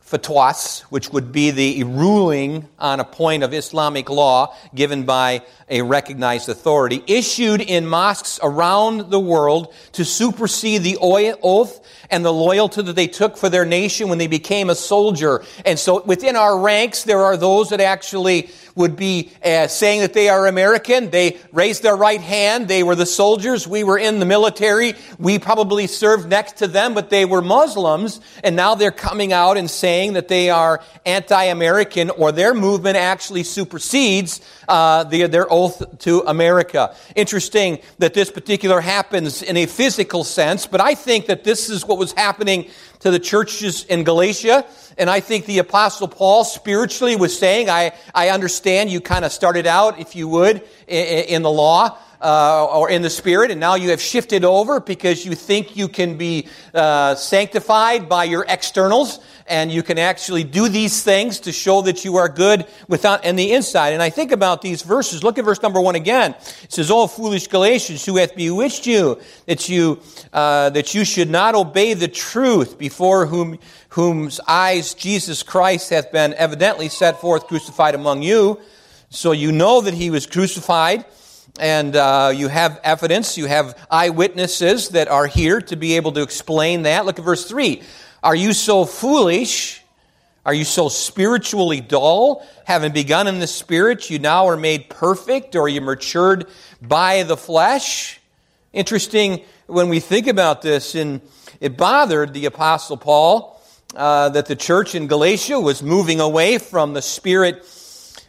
fatwas, 0.06 0.82
which 0.82 1.10
would 1.10 1.32
be 1.32 1.52
the 1.52 1.84
ruling 1.84 2.68
on 2.78 3.00
a 3.00 3.04
point 3.04 3.44
of 3.44 3.54
Islamic 3.54 4.10
law 4.10 4.56
given 4.74 5.04
by 5.04 5.42
a 5.68 5.82
recognized 5.82 6.48
authority, 6.48 7.04
issued 7.08 7.60
in 7.60 7.88
mosques 7.88 8.40
around 8.44 9.10
the 9.10 9.20
world 9.20 9.74
to 9.94 10.06
supersede 10.06 10.84
the 10.84 10.98
oath 11.02 11.80
and 12.12 12.24
the 12.24 12.32
loyalty 12.32 12.84
that 12.84 12.96
they 12.96 13.08
took 13.08 13.36
for 13.36 13.50
their 13.50 13.66
nation 13.66 14.08
when 14.08 14.20
they 14.20 14.28
became 14.28 14.70
a 14.70 14.76
soldier. 14.76 15.44
And 15.66 15.80
so 15.80 16.04
within 16.04 16.36
our 16.36 16.60
ranks, 16.60 17.04
there 17.04 17.24
are 17.24 17.36
those 17.36 17.70
that 17.70 17.82
actually 17.82 18.52
would 18.76 18.96
be 18.98 19.32
uh, 19.44 19.68
saying 19.68 20.02
that 20.02 20.14
they 20.14 20.28
are 20.28 20.48
American. 20.48 21.10
They 21.10 21.40
raised 21.54 21.82
their 21.82 21.96
right 21.96 22.20
hand. 22.20 22.68
They 22.68 22.84
were 22.84 22.96
the 22.96 23.06
soldiers. 23.06 23.66
We 23.68 23.84
were 23.84 23.98
in 23.98 24.20
the 24.20 24.26
military. 24.26 24.96
We 25.18 25.40
probably 25.40 25.88
served 25.88 26.30
next 26.30 26.58
to 26.58 26.68
them, 26.68 26.94
but 26.94 27.10
they 27.10 27.24
were 27.24 27.42
Muslims. 27.42 28.20
And 28.44 28.56
now 28.56 28.76
they're 28.76 28.92
coming 28.92 29.32
out 29.32 29.56
and 29.56 29.70
saying 29.70 30.14
that 30.14 30.28
they 30.28 30.50
are 30.50 30.82
anti-American 31.06 32.10
or 32.10 32.34
their 32.34 32.54
movement 32.54 32.98
actually 32.98 33.44
supersedes 33.44 34.42
uh, 34.68 35.06
the, 35.06 35.28
their 35.28 35.52
oath 35.52 36.00
to 36.00 36.22
America. 36.28 36.94
Interesting 37.16 37.80
that 38.00 38.14
this 38.14 38.30
particular 38.30 38.82
happens 38.82 39.42
in 39.42 39.56
a 39.56 39.68
physical 39.68 40.26
sense, 40.26 40.68
but 40.68 40.82
I 40.82 40.96
think 40.96 41.28
that 41.28 41.46
this 41.46 41.70
is 41.70 41.86
what 41.86 41.98
was 41.98 42.12
happening 42.12 42.70
to 43.00 43.12
the 43.12 43.20
churches 43.20 43.84
in 43.86 44.04
Galatia. 44.04 44.66
And 44.98 45.10
I 45.10 45.20
think 45.20 45.46
the 45.46 45.60
Apostle 45.60 46.08
Paul 46.08 46.44
spiritually 46.44 47.16
was 47.16 47.38
saying, 47.38 47.70
I, 47.70 47.94
I 48.14 48.30
understand 48.30 48.65
you 48.90 49.00
kind 49.00 49.24
of 49.24 49.32
started 49.32 49.66
out, 49.68 50.00
if 50.00 50.16
you 50.16 50.28
would, 50.28 50.62
in, 50.88 51.26
in 51.26 51.42
the 51.42 51.52
law. 51.52 51.98
Uh, 52.22 52.66
or 52.66 52.90
in 52.90 53.02
the 53.02 53.10
Spirit, 53.10 53.52
and 53.52 53.60
now 53.60 53.76
you 53.76 53.90
have 53.90 54.02
shifted 54.02 54.44
over 54.44 54.80
because 54.80 55.26
you 55.26 55.36
think 55.36 55.76
you 55.76 55.88
can 55.88 56.18
be 56.18 56.48
uh, 56.74 57.16
sanctified 57.16 58.08
by 58.10 58.24
your 58.24 58.46
externals, 58.48 59.20
and 59.48 59.72
you 59.72 59.84
can 59.84 60.00
actually 60.00 60.44
do 60.44 60.68
these 60.68 61.04
things 61.04 61.40
to 61.42 61.52
show 61.52 61.82
that 61.82 62.04
you 62.04 62.16
are 62.18 62.30
good 62.30 62.66
without 62.88 63.26
in 63.26 63.36
the 63.36 63.54
inside. 63.54 63.94
And 63.94 64.02
I 64.02 64.10
think 64.10 64.32
about 64.32 64.62
these 64.62 64.82
verses. 64.82 65.24
Look 65.24 65.38
at 65.38 65.46
verse 65.46 65.62
number 65.62 65.80
one 65.82 65.96
again. 65.96 66.36
It 66.64 66.72
says, 66.72 66.90
"O 66.90 67.08
foolish 67.08 67.48
Galatians, 67.48 68.06
who 68.06 68.18
hath 68.18 68.36
bewitched 68.36 68.88
you 68.88 69.20
that 69.46 69.70
you 69.70 70.00
uh, 70.34 70.70
that 70.72 70.96
you 70.96 71.06
should 71.06 71.30
not 71.30 71.56
obey 71.56 71.94
the 71.94 72.08
truth 72.08 72.78
before 72.78 73.26
whom 73.28 73.60
whose 73.90 74.40
eyes 74.48 74.94
Jesus 74.94 75.44
Christ 75.44 75.90
hath 75.92 76.12
been 76.12 76.34
evidently 76.34 76.90
set 76.90 77.22
forth 77.22 77.48
crucified 77.48 77.96
among 77.96 78.24
you." 78.24 78.60
So 79.12 79.32
you 79.32 79.52
know 79.52 79.82
that 79.82 79.94
he 79.94 80.10
was 80.10 80.26
crucified 80.26 81.06
and 81.60 81.96
uh, 81.96 82.34
you 82.36 82.48
have 82.48 82.80
evidence, 82.84 83.38
you 83.38 83.46
have 83.46 83.78
eyewitnesses 83.90 84.90
that 84.90 85.08
are 85.08 85.28
here 85.28 85.62
to 85.62 85.76
be 85.76 85.96
able 85.96 86.12
to 86.14 86.22
explain 86.22 86.84
that. 86.84 87.06
Look 87.06 87.20
at 87.20 87.26
verse 87.26 87.46
3. 87.46 87.82
Are 88.24 88.36
you 88.36 88.54
so 88.54 88.86
foolish? 88.86 89.82
Are 90.46 90.54
you 90.54 90.66
so 90.66 90.90
spiritually 90.90 91.82
dull? 91.82 92.46
Having 92.66 92.92
begun 92.92 93.28
in 93.28 93.40
the 93.40 93.48
spirit, 93.48 94.10
you 94.10 94.20
now 94.20 94.48
are 94.48 94.58
made 94.58 94.90
perfect, 94.90 95.56
or 95.56 95.70
you 95.70 95.82
matured 95.82 96.48
by 96.82 97.24
the 97.24 97.38
flesh? 97.38 98.20
Interesting 98.74 99.42
when 99.68 99.90
we 99.90 100.00
think 100.00 100.28
about 100.28 100.62
this, 100.62 100.94
and 100.94 101.22
it 101.62 101.78
bothered 101.78 102.34
the 102.34 102.46
Apostle 102.46 102.98
Paul 102.98 103.62
uh, 103.96 104.30
that 104.30 104.46
the 104.48 104.56
church 104.56 104.94
in 104.94 105.08
Galatia 105.08 105.60
was 105.60 105.82
moving 105.82 106.20
away 106.20 106.58
from 106.58 106.94
the 106.94 107.02
spirit 107.02 107.66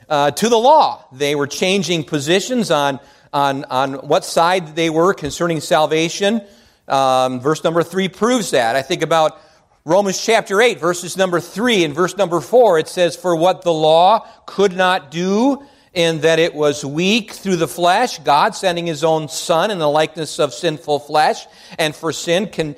uh, 0.09 0.31
to 0.31 0.49
the 0.49 0.57
law. 0.57 1.05
They 1.13 1.35
were 1.35 1.47
changing 1.47 2.05
positions 2.05 2.71
on 2.71 3.01
on, 3.37 3.65
on 3.65 3.93
what 4.09 4.25
side 4.25 4.75
they 4.77 4.89
were 4.89 5.13
concerning 5.13 5.61
salvation. 5.61 6.41
Um, 6.89 7.39
verse 7.39 7.63
number 7.63 7.83
3 7.83 8.09
proves 8.09 8.53
that. 8.53 8.77
I 8.77 8.81
think 8.81 9.03
about 9.03 9.39
Romans 9.85 10.19
chapter 10.19 10.63
8, 10.63 10.81
verses 10.81 11.19
number 11.19 11.39
3 11.39 11.85
and 11.85 11.95
verse 11.95 12.17
number 12.17 12.41
4. 12.41 12.79
It 12.79 12.89
says, 12.89 13.15
For 13.15 13.37
what 13.37 13.61
the 13.61 13.75
law 13.75 14.27
could 14.47 14.75
not 14.75 15.11
do, 15.11 15.63
in 15.93 16.23
that 16.23 16.39
it 16.39 16.55
was 16.55 16.83
weak 16.83 17.33
through 17.33 17.57
the 17.57 17.69
flesh, 17.69 18.19
God 18.21 18.55
sending 18.55 18.87
his 18.87 19.05
own 19.05 19.29
Son 19.29 19.71
in 19.71 19.79
the 19.79 19.89
likeness 19.89 20.39
of 20.39 20.55
sinful 20.55 21.01
flesh, 21.01 21.47
and 21.79 21.95
for 21.95 22.13
sin 22.13 22.47
can 22.47 22.75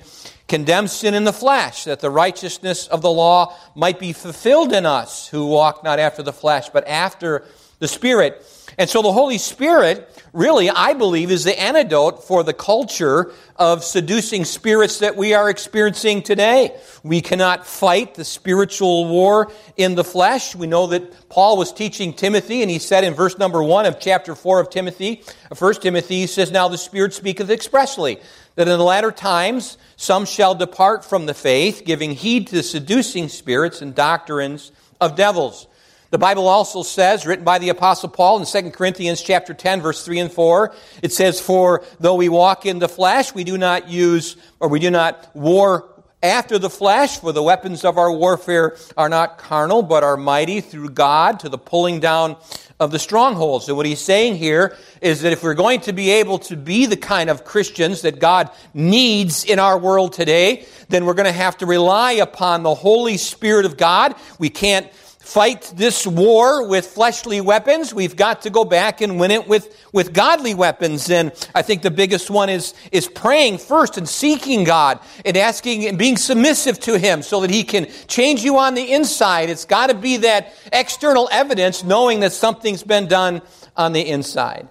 condemn 0.48 0.88
sin 0.88 1.14
in 1.14 1.22
the 1.22 1.32
flesh, 1.32 1.84
that 1.84 2.00
the 2.00 2.10
righteousness 2.10 2.88
of 2.88 3.00
the 3.02 3.10
law 3.10 3.56
might 3.76 4.00
be 4.00 4.12
fulfilled 4.12 4.72
in 4.72 4.86
us 4.86 5.28
who 5.28 5.46
walk 5.46 5.84
not 5.84 6.00
after 6.00 6.24
the 6.24 6.32
flesh, 6.32 6.68
but 6.70 6.86
after 6.88 7.44
the 7.78 7.86
Spirit. 7.86 8.44
And 8.78 8.88
so 8.88 9.02
the 9.02 9.12
Holy 9.12 9.38
Spirit, 9.38 10.08
really, 10.32 10.70
I 10.70 10.92
believe, 10.92 11.32
is 11.32 11.42
the 11.42 11.60
antidote 11.60 12.22
for 12.22 12.44
the 12.44 12.54
culture 12.54 13.32
of 13.56 13.82
seducing 13.82 14.44
spirits 14.44 15.00
that 15.00 15.16
we 15.16 15.34
are 15.34 15.50
experiencing 15.50 16.22
today. 16.22 16.78
We 17.02 17.20
cannot 17.20 17.66
fight 17.66 18.14
the 18.14 18.24
spiritual 18.24 19.08
war 19.08 19.50
in 19.76 19.96
the 19.96 20.04
flesh. 20.04 20.54
We 20.54 20.68
know 20.68 20.86
that 20.86 21.28
Paul 21.28 21.58
was 21.58 21.72
teaching 21.72 22.12
Timothy, 22.12 22.62
and 22.62 22.70
he 22.70 22.78
said 22.78 23.02
in 23.02 23.14
verse 23.14 23.36
number 23.36 23.60
one 23.64 23.84
of 23.84 23.98
chapter 23.98 24.36
four 24.36 24.60
of 24.60 24.70
Timothy, 24.70 25.24
First 25.56 25.82
Timothy, 25.82 26.20
he 26.20 26.26
says, 26.28 26.52
Now 26.52 26.68
the 26.68 26.78
Spirit 26.78 27.14
speaketh 27.14 27.50
expressly, 27.50 28.20
that 28.54 28.68
in 28.68 28.78
the 28.78 28.84
latter 28.84 29.10
times 29.10 29.76
some 29.96 30.24
shall 30.24 30.54
depart 30.54 31.04
from 31.04 31.26
the 31.26 31.34
faith, 31.34 31.82
giving 31.84 32.12
heed 32.12 32.46
to 32.48 32.62
seducing 32.62 33.28
spirits 33.28 33.82
and 33.82 33.92
doctrines 33.92 34.70
of 35.00 35.16
devils 35.16 35.66
the 36.10 36.18
Bible 36.18 36.48
also 36.48 36.82
says, 36.82 37.26
written 37.26 37.44
by 37.44 37.58
the 37.58 37.68
apostle 37.68 38.08
Paul 38.08 38.40
in 38.40 38.46
2 38.46 38.70
Corinthians 38.70 39.20
chapter 39.20 39.52
10 39.52 39.82
verse 39.82 40.04
3 40.04 40.20
and 40.20 40.32
4, 40.32 40.74
it 41.02 41.12
says, 41.12 41.40
For 41.40 41.84
though 42.00 42.14
we 42.14 42.28
walk 42.28 42.64
in 42.64 42.78
the 42.78 42.88
flesh, 42.88 43.34
we 43.34 43.44
do 43.44 43.58
not 43.58 43.88
use, 43.88 44.36
or 44.58 44.68
we 44.68 44.80
do 44.80 44.90
not 44.90 45.34
war 45.34 45.88
after 46.22 46.58
the 46.58 46.70
flesh, 46.70 47.20
for 47.20 47.32
the 47.32 47.42
weapons 47.42 47.84
of 47.84 47.96
our 47.96 48.10
warfare 48.10 48.76
are 48.96 49.08
not 49.08 49.38
carnal, 49.38 49.82
but 49.82 50.02
are 50.02 50.16
mighty 50.16 50.60
through 50.60 50.90
God 50.90 51.40
to 51.40 51.48
the 51.48 51.58
pulling 51.58 52.00
down 52.00 52.36
of 52.80 52.90
the 52.90 52.98
strongholds. 52.98 53.68
And 53.68 53.76
what 53.76 53.86
he's 53.86 54.00
saying 54.00 54.36
here 54.36 54.76
is 55.00 55.22
that 55.22 55.32
if 55.32 55.42
we're 55.42 55.54
going 55.54 55.80
to 55.82 55.92
be 55.92 56.10
able 56.10 56.38
to 56.40 56.56
be 56.56 56.86
the 56.86 56.96
kind 56.96 57.30
of 57.30 57.44
Christians 57.44 58.02
that 58.02 58.18
God 58.18 58.50
needs 58.74 59.44
in 59.44 59.58
our 59.58 59.78
world 59.78 60.12
today, 60.12 60.66
then 60.88 61.04
we're 61.04 61.14
going 61.14 61.26
to 61.26 61.32
have 61.32 61.56
to 61.58 61.66
rely 61.66 62.12
upon 62.12 62.62
the 62.62 62.74
Holy 62.74 63.16
Spirit 63.16 63.64
of 63.66 63.76
God. 63.76 64.14
We 64.38 64.50
can't 64.50 64.88
fight 65.28 65.70
this 65.76 66.06
war 66.06 66.66
with 66.66 66.86
fleshly 66.86 67.42
weapons. 67.42 67.92
We've 67.92 68.16
got 68.16 68.42
to 68.42 68.50
go 68.50 68.64
back 68.64 69.02
and 69.02 69.20
win 69.20 69.30
it 69.30 69.46
with, 69.46 69.76
with 69.92 70.14
godly 70.14 70.54
weapons. 70.54 71.10
And 71.10 71.32
I 71.54 71.60
think 71.60 71.82
the 71.82 71.90
biggest 71.90 72.30
one 72.30 72.48
is, 72.48 72.72
is 72.92 73.08
praying 73.08 73.58
first 73.58 73.98
and 73.98 74.08
seeking 74.08 74.64
God 74.64 75.00
and 75.26 75.36
asking 75.36 75.86
and 75.86 75.98
being 75.98 76.16
submissive 76.16 76.80
to 76.80 76.98
Him 76.98 77.20
so 77.20 77.42
that 77.42 77.50
He 77.50 77.62
can 77.62 77.88
change 78.06 78.42
you 78.42 78.56
on 78.56 78.74
the 78.74 78.90
inside. 78.90 79.50
It's 79.50 79.66
got 79.66 79.88
to 79.88 79.94
be 79.94 80.16
that 80.16 80.54
external 80.72 81.28
evidence 81.30 81.84
knowing 81.84 82.20
that 82.20 82.32
something's 82.32 82.82
been 82.82 83.06
done 83.06 83.42
on 83.76 83.92
the 83.92 84.08
inside. 84.08 84.66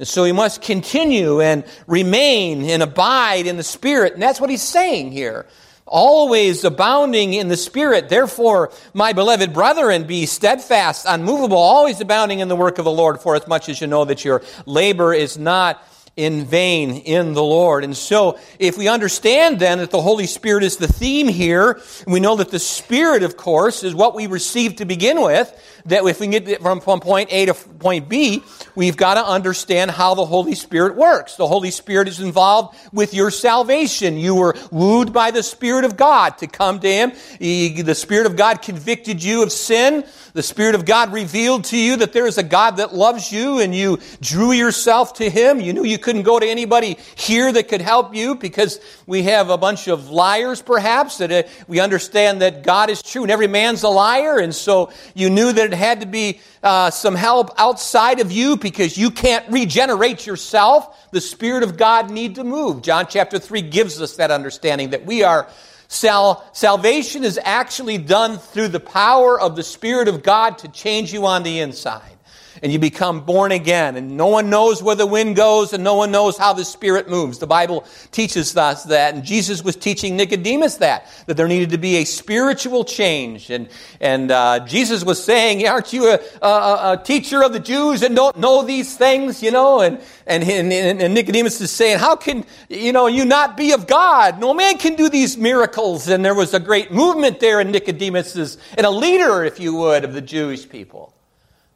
And 0.00 0.08
so 0.08 0.24
we 0.24 0.32
must 0.32 0.60
continue 0.60 1.40
and 1.40 1.64
remain 1.86 2.64
and 2.64 2.82
abide 2.82 3.46
in 3.46 3.56
the 3.56 3.62
Spirit. 3.62 4.14
And 4.14 4.22
that's 4.22 4.40
what 4.40 4.50
He's 4.50 4.60
saying 4.60 5.12
here 5.12 5.46
always 5.90 6.64
abounding 6.64 7.34
in 7.34 7.48
the 7.48 7.56
Spirit. 7.56 8.08
Therefore, 8.08 8.72
my 8.94 9.12
beloved 9.12 9.52
brethren, 9.52 10.04
be 10.04 10.24
steadfast, 10.24 11.04
unmovable, 11.06 11.58
always 11.58 12.00
abounding 12.00 12.38
in 12.38 12.48
the 12.48 12.56
work 12.56 12.78
of 12.78 12.86
the 12.86 12.90
Lord, 12.90 13.20
for 13.20 13.34
as 13.36 13.46
much 13.46 13.68
as 13.68 13.80
you 13.80 13.86
know 13.86 14.06
that 14.06 14.24
your 14.24 14.42
labor 14.64 15.12
is 15.12 15.36
not 15.36 15.84
in 16.20 16.44
vain 16.44 16.96
in 16.96 17.32
the 17.32 17.42
Lord. 17.42 17.82
And 17.82 17.96
so, 17.96 18.38
if 18.58 18.76
we 18.76 18.88
understand 18.88 19.58
then 19.58 19.78
that 19.78 19.90
the 19.90 20.02
Holy 20.02 20.26
Spirit 20.26 20.62
is 20.62 20.76
the 20.76 20.86
theme 20.86 21.28
here, 21.28 21.80
we 22.06 22.20
know 22.20 22.36
that 22.36 22.50
the 22.50 22.58
Spirit, 22.58 23.22
of 23.22 23.38
course, 23.38 23.82
is 23.82 23.94
what 23.94 24.14
we 24.14 24.26
receive 24.26 24.76
to 24.76 24.84
begin 24.84 25.22
with, 25.22 25.50
that 25.86 26.04
if 26.04 26.20
we 26.20 26.26
get 26.26 26.60
from, 26.60 26.80
point 26.80 27.32
A 27.32 27.46
to 27.46 27.54
point 27.54 28.10
B, 28.10 28.42
we've 28.74 28.98
got 28.98 29.14
to 29.14 29.24
understand 29.24 29.90
how 29.90 30.14
the 30.14 30.26
Holy 30.26 30.54
Spirit 30.54 30.94
works. 30.94 31.36
The 31.36 31.46
Holy 31.46 31.70
Spirit 31.70 32.06
is 32.06 32.20
involved 32.20 32.76
with 32.92 33.14
your 33.14 33.30
salvation. 33.30 34.18
You 34.18 34.34
were 34.34 34.56
wooed 34.70 35.14
by 35.14 35.30
the 35.30 35.42
Spirit 35.42 35.84
of 35.84 35.96
God 35.96 36.36
to 36.38 36.46
come 36.46 36.80
to 36.80 36.88
Him. 36.88 37.12
He, 37.38 37.80
the 37.80 37.94
Spirit 37.94 38.26
of 38.26 38.36
God 38.36 38.60
convicted 38.60 39.24
you 39.24 39.42
of 39.42 39.52
sin. 39.52 40.04
The 40.34 40.42
Spirit 40.42 40.74
of 40.74 40.84
God 40.84 41.12
revealed 41.12 41.64
to 41.66 41.78
you 41.78 41.96
that 41.96 42.12
there 42.12 42.26
is 42.26 42.36
a 42.38 42.42
God 42.42 42.76
that 42.76 42.94
loves 42.94 43.32
you 43.32 43.58
and 43.58 43.74
you 43.74 43.98
drew 44.20 44.52
yourself 44.52 45.14
to 45.14 45.30
Him. 45.30 45.60
You 45.60 45.72
knew 45.72 45.84
you 45.84 45.98
couldn't 46.10 46.24
go 46.24 46.40
to 46.40 46.46
anybody 46.46 46.98
here 47.14 47.52
that 47.52 47.68
could 47.68 47.80
help 47.80 48.16
you 48.16 48.34
because 48.34 48.80
we 49.06 49.22
have 49.22 49.48
a 49.48 49.56
bunch 49.56 49.86
of 49.86 50.10
liars 50.10 50.60
perhaps 50.60 51.18
that 51.18 51.30
uh, 51.30 51.44
we 51.68 51.78
understand 51.78 52.42
that 52.42 52.64
God 52.64 52.90
is 52.90 53.00
true 53.00 53.22
and 53.22 53.30
every 53.30 53.46
man's 53.46 53.84
a 53.84 53.88
liar. 53.88 54.40
And 54.40 54.52
so 54.52 54.90
you 55.14 55.30
knew 55.30 55.52
that 55.52 55.66
it 55.66 55.76
had 55.76 56.00
to 56.00 56.08
be 56.08 56.40
uh, 56.64 56.90
some 56.90 57.14
help 57.14 57.52
outside 57.58 58.18
of 58.18 58.32
you 58.32 58.56
because 58.56 58.98
you 58.98 59.12
can't 59.12 59.48
regenerate 59.52 60.26
yourself. 60.26 61.08
The 61.12 61.20
Spirit 61.20 61.62
of 61.62 61.76
God 61.76 62.10
need 62.10 62.34
to 62.34 62.42
move. 62.42 62.82
John 62.82 63.06
chapter 63.08 63.38
3 63.38 63.62
gives 63.62 64.02
us 64.02 64.16
that 64.16 64.32
understanding 64.32 64.90
that 64.90 65.06
we 65.06 65.22
are 65.22 65.48
Sal- 65.86 66.44
salvation 66.52 67.22
is 67.22 67.38
actually 67.40 67.98
done 67.98 68.38
through 68.38 68.68
the 68.68 68.80
power 68.80 69.40
of 69.40 69.54
the 69.54 69.62
Spirit 69.62 70.08
of 70.08 70.24
God 70.24 70.58
to 70.58 70.68
change 70.68 71.12
you 71.12 71.26
on 71.26 71.44
the 71.44 71.60
inside 71.60 72.16
and 72.62 72.72
you 72.72 72.78
become 72.78 73.20
born 73.20 73.52
again. 73.52 73.96
And 73.96 74.16
no 74.16 74.26
one 74.26 74.50
knows 74.50 74.82
where 74.82 74.96
the 74.96 75.06
wind 75.06 75.36
goes 75.36 75.72
and 75.72 75.82
no 75.82 75.94
one 75.94 76.10
knows 76.10 76.36
how 76.36 76.52
the 76.52 76.64
Spirit 76.64 77.08
moves. 77.08 77.38
The 77.38 77.46
Bible 77.46 77.84
teaches 78.12 78.56
us 78.56 78.84
that. 78.84 79.14
And 79.14 79.24
Jesus 79.24 79.62
was 79.62 79.76
teaching 79.76 80.16
Nicodemus 80.16 80.76
that, 80.76 81.06
that 81.26 81.36
there 81.36 81.48
needed 81.48 81.70
to 81.70 81.78
be 81.78 81.96
a 81.96 82.04
spiritual 82.04 82.84
change. 82.84 83.50
And, 83.50 83.68
and 84.00 84.30
uh, 84.30 84.60
Jesus 84.66 85.04
was 85.04 85.22
saying, 85.22 85.66
aren't 85.66 85.92
you 85.92 86.08
a, 86.08 86.20
a, 86.42 86.92
a, 86.92 87.02
teacher 87.02 87.42
of 87.42 87.52
the 87.52 87.60
Jews 87.60 88.02
and 88.02 88.14
don't 88.14 88.36
know 88.36 88.62
these 88.62 88.96
things, 88.96 89.42
you 89.42 89.50
know? 89.50 89.80
And, 89.80 90.00
and, 90.26 90.44
and, 90.44 91.02
and 91.02 91.14
Nicodemus 91.14 91.60
is 91.60 91.70
saying, 91.70 91.98
how 91.98 92.16
can, 92.16 92.44
you 92.68 92.92
know, 92.92 93.06
you 93.06 93.24
not 93.24 93.56
be 93.56 93.72
of 93.72 93.86
God? 93.86 94.40
No 94.40 94.54
man 94.54 94.78
can 94.78 94.94
do 94.94 95.08
these 95.08 95.36
miracles. 95.36 96.08
And 96.08 96.24
there 96.24 96.34
was 96.34 96.54
a 96.54 96.60
great 96.60 96.92
movement 96.92 97.40
there 97.40 97.60
in 97.60 97.70
Nicodemus's, 97.70 98.58
and 98.76 98.86
a 98.86 98.90
leader, 98.90 99.44
if 99.44 99.58
you 99.58 99.74
would, 99.74 100.04
of 100.04 100.12
the 100.12 100.20
Jewish 100.20 100.68
people. 100.68 101.14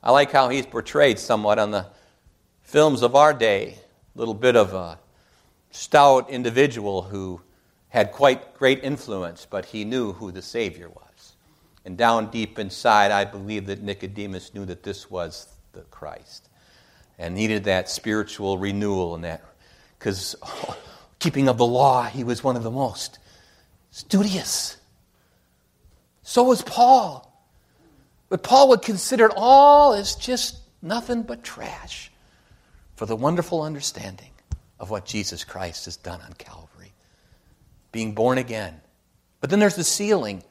I 0.04 0.11
like 0.11 0.32
how 0.32 0.50
he's 0.50 0.66
portrayed 0.66 1.18
somewhat 1.18 1.58
on 1.58 1.70
the 1.70 1.87
films 2.62 3.00
of 3.00 3.16
our 3.16 3.32
day. 3.32 3.78
A 4.14 4.18
little 4.18 4.34
bit 4.34 4.54
of 4.54 4.75
a 4.75 4.99
stout 5.70 6.28
individual 6.28 7.00
who 7.00 7.40
had 7.88 8.12
quite 8.12 8.54
great 8.54 8.84
influence, 8.84 9.46
but 9.49 9.64
he 9.64 9.87
knew 9.87 10.12
who 10.12 10.30
the 10.30 10.42
Savior 10.42 10.90
was. 10.90 11.37
And 11.87 11.96
down 11.96 12.30
deep 12.30 12.58
inside, 12.58 13.12
I 13.12 13.25
believe 13.25 13.64
that 13.66 13.82
Nicodemus 13.82 14.52
knew 14.52 14.66
that 14.66 14.82
this 14.82 15.11
was 15.11 15.49
the 15.73 15.80
Christ 15.82 16.50
and 17.18 17.34
needed 17.34 17.64
that 17.64 17.88
spiritual 17.88 18.58
renewal 18.58 19.14
and 19.14 19.25
that, 19.25 19.42
because 19.99 20.37
oh, 20.42 20.76
keeping 21.18 21.49
of 21.49 21.56
the 21.56 21.66
law, 21.66 22.04
he 22.04 22.25
was 22.25 22.44
one 22.44 22.56
of 22.56 22.62
the 22.62 22.70
most 22.70 23.18
studious. 23.90 24.76
So 26.23 26.42
was 26.42 26.61
Paul. 26.61 27.34
But 28.28 28.43
Paul 28.43 28.69
would 28.71 28.83
consider 28.83 29.26
it 29.26 29.33
all 29.37 29.95
as 29.95 30.14
just 30.16 30.59
nothing 30.83 31.23
but 31.23 31.45
trash. 31.45 32.11
for 32.97 33.07
the 33.07 33.16
wonderful 33.16 33.62
understanding 33.62 34.31
of 34.78 34.90
what 34.90 35.04
Jesus 35.04 35.45
Christ 35.45 35.87
has 35.87 35.97
done 35.97 36.21
on 36.21 36.33
Calvary. 36.35 36.93
Being 37.93 38.14
born 38.14 38.38
again. 38.38 38.81
But 39.40 39.50
then 39.50 39.59
there's 39.59 39.76
the 39.76 39.85
sealing. 39.85 40.43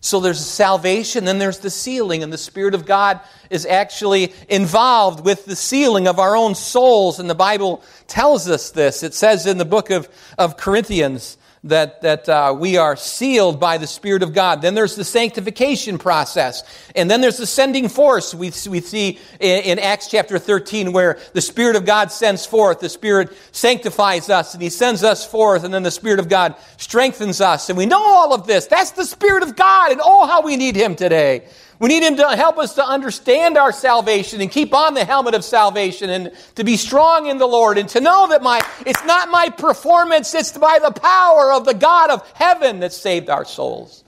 So 0.00 0.20
there's 0.20 0.44
salvation, 0.44 1.24
then 1.24 1.38
there's 1.40 1.58
the 1.58 1.70
sealing, 1.70 2.22
and 2.22 2.32
the 2.32 2.38
Spirit 2.38 2.74
of 2.74 2.86
God 2.86 3.20
is 3.50 3.66
actually 3.66 4.32
involved 4.48 5.24
with 5.24 5.44
the 5.44 5.56
sealing 5.56 6.06
of 6.06 6.20
our 6.20 6.36
own 6.36 6.54
souls. 6.54 7.18
And 7.18 7.28
the 7.28 7.34
Bible 7.34 7.82
tells 8.06 8.48
us 8.48 8.70
this. 8.70 9.02
It 9.02 9.12
says 9.12 9.44
in 9.44 9.58
the 9.58 9.64
book 9.64 9.90
of, 9.90 10.08
of 10.38 10.56
Corinthians 10.56 11.36
that, 11.64 12.02
that 12.02 12.28
uh, 12.28 12.54
we 12.58 12.76
are 12.76 12.96
sealed 12.96 13.58
by 13.58 13.78
the 13.78 13.86
Spirit 13.86 14.22
of 14.22 14.32
God. 14.32 14.62
Then 14.62 14.74
there's 14.74 14.96
the 14.96 15.04
sanctification 15.04 15.98
process. 15.98 16.62
And 16.94 17.10
then 17.10 17.20
there's 17.20 17.38
the 17.38 17.46
sending 17.46 17.88
force 17.88 18.34
we, 18.34 18.52
we 18.68 18.80
see 18.80 19.18
in, 19.40 19.62
in 19.64 19.78
Acts 19.78 20.08
chapter 20.08 20.38
13 20.38 20.92
where 20.92 21.18
the 21.32 21.40
Spirit 21.40 21.76
of 21.76 21.84
God 21.84 22.12
sends 22.12 22.46
forth. 22.46 22.80
The 22.80 22.88
Spirit 22.88 23.36
sanctifies 23.52 24.30
us 24.30 24.54
and 24.54 24.62
He 24.62 24.70
sends 24.70 25.02
us 25.02 25.26
forth. 25.26 25.64
And 25.64 25.72
then 25.74 25.82
the 25.82 25.90
Spirit 25.90 26.20
of 26.20 26.28
God 26.28 26.54
strengthens 26.76 27.40
us. 27.40 27.68
And 27.68 27.78
we 27.78 27.86
know 27.86 28.02
all 28.02 28.32
of 28.32 28.46
this. 28.46 28.66
That's 28.66 28.92
the 28.92 29.04
Spirit 29.04 29.42
of 29.42 29.56
God. 29.56 29.92
And 29.92 30.00
oh, 30.02 30.26
how 30.26 30.42
we 30.42 30.56
need 30.56 30.76
Him 30.76 30.94
today. 30.94 31.46
We 31.78 31.88
need 31.88 32.02
Him 32.02 32.16
to 32.16 32.36
help 32.36 32.58
us 32.58 32.74
to 32.74 32.84
understand 32.84 33.56
our 33.56 33.70
salvation 33.70 34.40
and 34.40 34.50
keep 34.50 34.74
on 34.74 34.94
the 34.94 35.04
helmet 35.04 35.34
of 35.34 35.44
salvation 35.44 36.10
and 36.10 36.32
to 36.56 36.64
be 36.64 36.76
strong 36.76 37.26
in 37.26 37.38
the 37.38 37.46
Lord 37.46 37.78
and 37.78 37.88
to 37.90 38.00
know 38.00 38.28
that 38.28 38.42
my, 38.42 38.60
it's 38.84 39.04
not 39.04 39.30
my 39.30 39.48
performance, 39.50 40.34
it's 40.34 40.56
by 40.56 40.80
the 40.82 40.90
power 40.90 41.52
of 41.52 41.64
the 41.64 41.74
God 41.74 42.10
of 42.10 42.28
heaven 42.34 42.80
that 42.80 42.92
saved 42.92 43.30
our 43.30 43.44
souls 43.44 44.02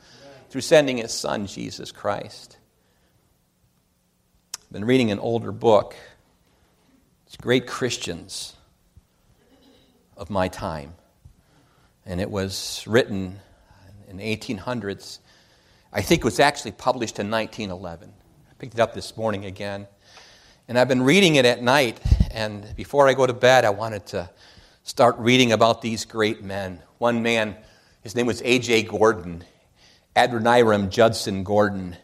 through 0.48 0.62
sending 0.62 0.98
His 0.98 1.12
Son, 1.12 1.46
Jesus 1.46 1.92
Christ. 1.92 2.58
I've 4.56 4.72
been 4.72 4.84
reading 4.84 5.12
an 5.12 5.20
older 5.20 5.52
book. 5.52 5.94
It's 7.26 7.36
Great 7.36 7.68
Christians 7.68 8.56
of 10.16 10.28
My 10.28 10.48
Time. 10.48 10.94
And 12.04 12.20
it 12.20 12.30
was 12.30 12.82
written 12.88 13.38
in 14.08 14.16
the 14.16 14.36
1800s 14.36 15.20
I 15.92 16.02
think 16.02 16.20
it 16.20 16.24
was 16.24 16.38
actually 16.38 16.70
published 16.70 17.18
in 17.18 17.28
1911. 17.32 18.12
I 18.48 18.54
picked 18.60 18.74
it 18.74 18.80
up 18.80 18.94
this 18.94 19.16
morning 19.16 19.44
again. 19.44 19.88
And 20.68 20.78
I've 20.78 20.86
been 20.86 21.02
reading 21.02 21.34
it 21.34 21.44
at 21.44 21.64
night, 21.64 21.98
and 22.30 22.64
before 22.76 23.08
I 23.08 23.14
go 23.14 23.26
to 23.26 23.32
bed, 23.32 23.64
I 23.64 23.70
wanted 23.70 24.06
to 24.06 24.30
start 24.84 25.18
reading 25.18 25.50
about 25.50 25.82
these 25.82 26.04
great 26.04 26.44
men. 26.44 26.80
One 26.98 27.24
man, 27.24 27.56
his 28.02 28.14
name 28.14 28.26
was 28.26 28.40
A.J. 28.44 28.84
Gordon, 28.84 29.42
Adoniram 30.14 30.90
Judson 30.90 31.42
Gordon. 31.42 31.96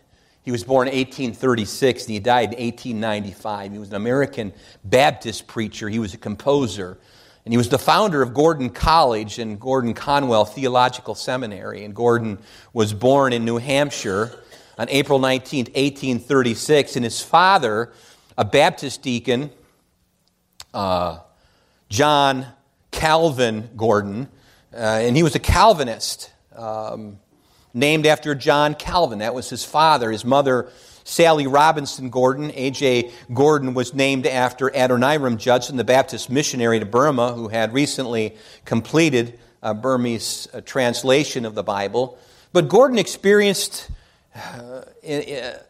He 0.42 0.50
was 0.50 0.64
born 0.64 0.88
in 0.88 0.94
1836 0.96 2.06
and 2.06 2.12
he 2.12 2.18
died 2.18 2.54
in 2.54 2.58
1895. 2.58 3.70
He 3.70 3.78
was 3.78 3.90
an 3.90 3.94
American 3.94 4.52
Baptist 4.82 5.46
preacher, 5.46 5.88
he 5.88 6.00
was 6.00 6.12
a 6.12 6.18
composer. 6.18 6.98
And 7.46 7.52
he 7.52 7.58
was 7.58 7.68
the 7.68 7.78
founder 7.78 8.22
of 8.22 8.34
Gordon 8.34 8.70
College 8.70 9.38
and 9.38 9.60
Gordon 9.60 9.94
Conwell 9.94 10.44
Theological 10.44 11.14
Seminary. 11.14 11.84
And 11.84 11.94
Gordon 11.94 12.40
was 12.72 12.92
born 12.92 13.32
in 13.32 13.44
New 13.44 13.58
Hampshire 13.58 14.32
on 14.76 14.88
April 14.90 15.20
19, 15.20 15.66
1836. 15.66 16.96
And 16.96 17.04
his 17.04 17.22
father, 17.22 17.92
a 18.36 18.44
Baptist 18.44 19.00
deacon, 19.00 19.50
uh, 20.74 21.20
John 21.88 22.46
Calvin 22.90 23.70
Gordon, 23.76 24.26
uh, 24.74 24.78
and 24.78 25.16
he 25.16 25.22
was 25.22 25.36
a 25.36 25.38
Calvinist, 25.38 26.32
um, 26.56 27.20
named 27.72 28.06
after 28.06 28.34
John 28.34 28.74
Calvin. 28.74 29.20
That 29.20 29.36
was 29.36 29.48
his 29.48 29.64
father. 29.64 30.10
His 30.10 30.24
mother 30.24 30.68
Sally 31.06 31.46
Robinson 31.46 32.10
Gordon. 32.10 32.50
A.J. 32.52 33.12
Gordon 33.32 33.74
was 33.74 33.94
named 33.94 34.26
after 34.26 34.68
Adoniram 34.70 35.38
Judson, 35.38 35.76
the 35.76 35.84
Baptist 35.84 36.28
missionary 36.28 36.80
to 36.80 36.84
Burma, 36.84 37.32
who 37.32 37.46
had 37.46 37.72
recently 37.72 38.36
completed 38.64 39.38
a 39.62 39.72
Burmese 39.72 40.48
uh, 40.52 40.60
translation 40.62 41.44
of 41.44 41.54
the 41.54 41.62
Bible. 41.62 42.18
But 42.52 42.68
Gordon 42.68 42.98
experienced 42.98 43.88
uh, 44.34 44.82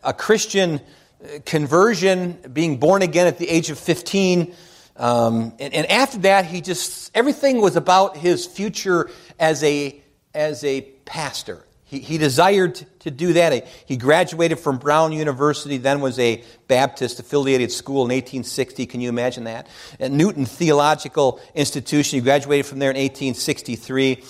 a 0.02 0.14
Christian 0.16 0.80
uh, 1.22 1.40
conversion, 1.44 2.38
being 2.54 2.78
born 2.78 3.02
again 3.02 3.26
at 3.26 3.38
the 3.38 3.48
age 3.48 3.68
of 3.68 3.78
15. 3.78 4.54
Um, 4.96 5.52
and, 5.60 5.74
and, 5.74 5.86
after 5.90 6.16
that, 6.20 6.46
he 6.46 6.62
just, 6.62 7.10
everything 7.14 7.60
was 7.60 7.76
about 7.76 8.16
his 8.16 8.46
future 8.46 9.10
as 9.38 9.62
a, 9.62 10.00
as 10.32 10.64
a 10.64 10.80
pastor. 11.04 11.62
He, 11.86 12.00
he 12.00 12.18
desired 12.18 12.84
to 13.00 13.10
do 13.12 13.34
that. 13.34 13.66
He 13.86 13.96
graduated 13.96 14.58
from 14.58 14.78
Brown 14.78 15.12
University, 15.12 15.76
then 15.76 16.00
was 16.00 16.18
a 16.18 16.42
Baptist 16.66 17.20
affiliated 17.20 17.70
school 17.70 18.02
in 18.02 18.10
1860. 18.10 18.86
Can 18.86 19.00
you 19.00 19.08
imagine 19.08 19.44
that? 19.44 19.68
At 20.00 20.10
Newton 20.10 20.46
Theological 20.46 21.40
Institution, 21.54 22.18
he 22.18 22.24
graduated 22.24 22.66
from 22.66 22.80
there 22.80 22.90
in 22.90 22.96
1863. 22.96 24.22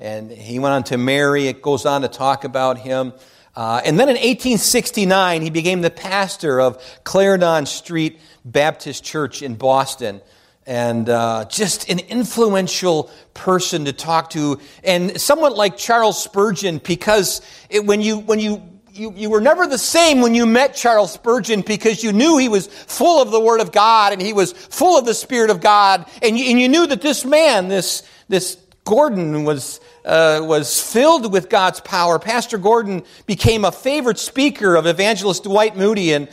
And 0.00 0.30
he 0.30 0.58
went 0.58 0.72
on 0.72 0.84
to 0.84 0.96
marry. 0.96 1.48
It 1.48 1.60
goes 1.60 1.84
on 1.84 2.00
to 2.00 2.08
talk 2.08 2.44
about 2.44 2.78
him. 2.78 3.12
Uh, 3.54 3.82
and 3.84 4.00
then 4.00 4.08
in 4.08 4.16
1869, 4.16 5.42
he 5.42 5.50
became 5.50 5.82
the 5.82 5.90
pastor 5.90 6.60
of 6.60 6.82
Clarendon 7.04 7.66
Street 7.66 8.18
Baptist 8.44 9.04
Church 9.04 9.42
in 9.42 9.54
Boston 9.54 10.22
and 10.66 11.08
uh, 11.08 11.44
just 11.46 11.88
an 11.90 11.98
influential 11.98 13.10
person 13.34 13.84
to 13.86 13.92
talk 13.92 14.30
to, 14.30 14.60
and 14.84 15.20
somewhat 15.20 15.56
like 15.56 15.76
Charles 15.76 16.22
Spurgeon, 16.22 16.78
because 16.78 17.40
it, 17.68 17.84
when 17.84 18.00
you 18.00 18.18
when 18.18 18.38
you 18.38 18.62
you, 18.92 19.12
you 19.16 19.30
were 19.30 19.40
never 19.40 19.66
the 19.66 19.78
same 19.78 20.20
when 20.20 20.34
you 20.34 20.44
met 20.44 20.74
Charles 20.74 21.12
Spurgeon 21.12 21.62
because 21.62 22.04
you 22.04 22.12
knew 22.12 22.36
he 22.36 22.48
was 22.48 22.66
full 22.66 23.22
of 23.22 23.30
the 23.30 23.40
Word 23.40 23.60
of 23.60 23.72
God 23.72 24.12
and 24.12 24.20
he 24.20 24.34
was 24.34 24.52
full 24.52 24.98
of 24.98 25.06
the 25.06 25.14
Spirit 25.14 25.50
of 25.50 25.60
God, 25.60 26.06
and 26.22 26.38
you, 26.38 26.50
and 26.50 26.60
you 26.60 26.68
knew 26.68 26.86
that 26.86 27.02
this 27.02 27.24
man, 27.24 27.68
this 27.68 28.02
this 28.28 28.58
Gordon, 28.84 29.44
was 29.44 29.80
uh, 30.04 30.40
was 30.42 30.80
filled 30.80 31.32
with 31.32 31.48
God's 31.48 31.80
power. 31.80 32.18
Pastor 32.18 32.58
Gordon 32.58 33.04
became 33.26 33.64
a 33.64 33.72
favorite 33.72 34.18
speaker 34.18 34.74
of 34.74 34.86
evangelist 34.86 35.44
Dwight 35.44 35.76
Moody 35.76 36.12
and 36.12 36.28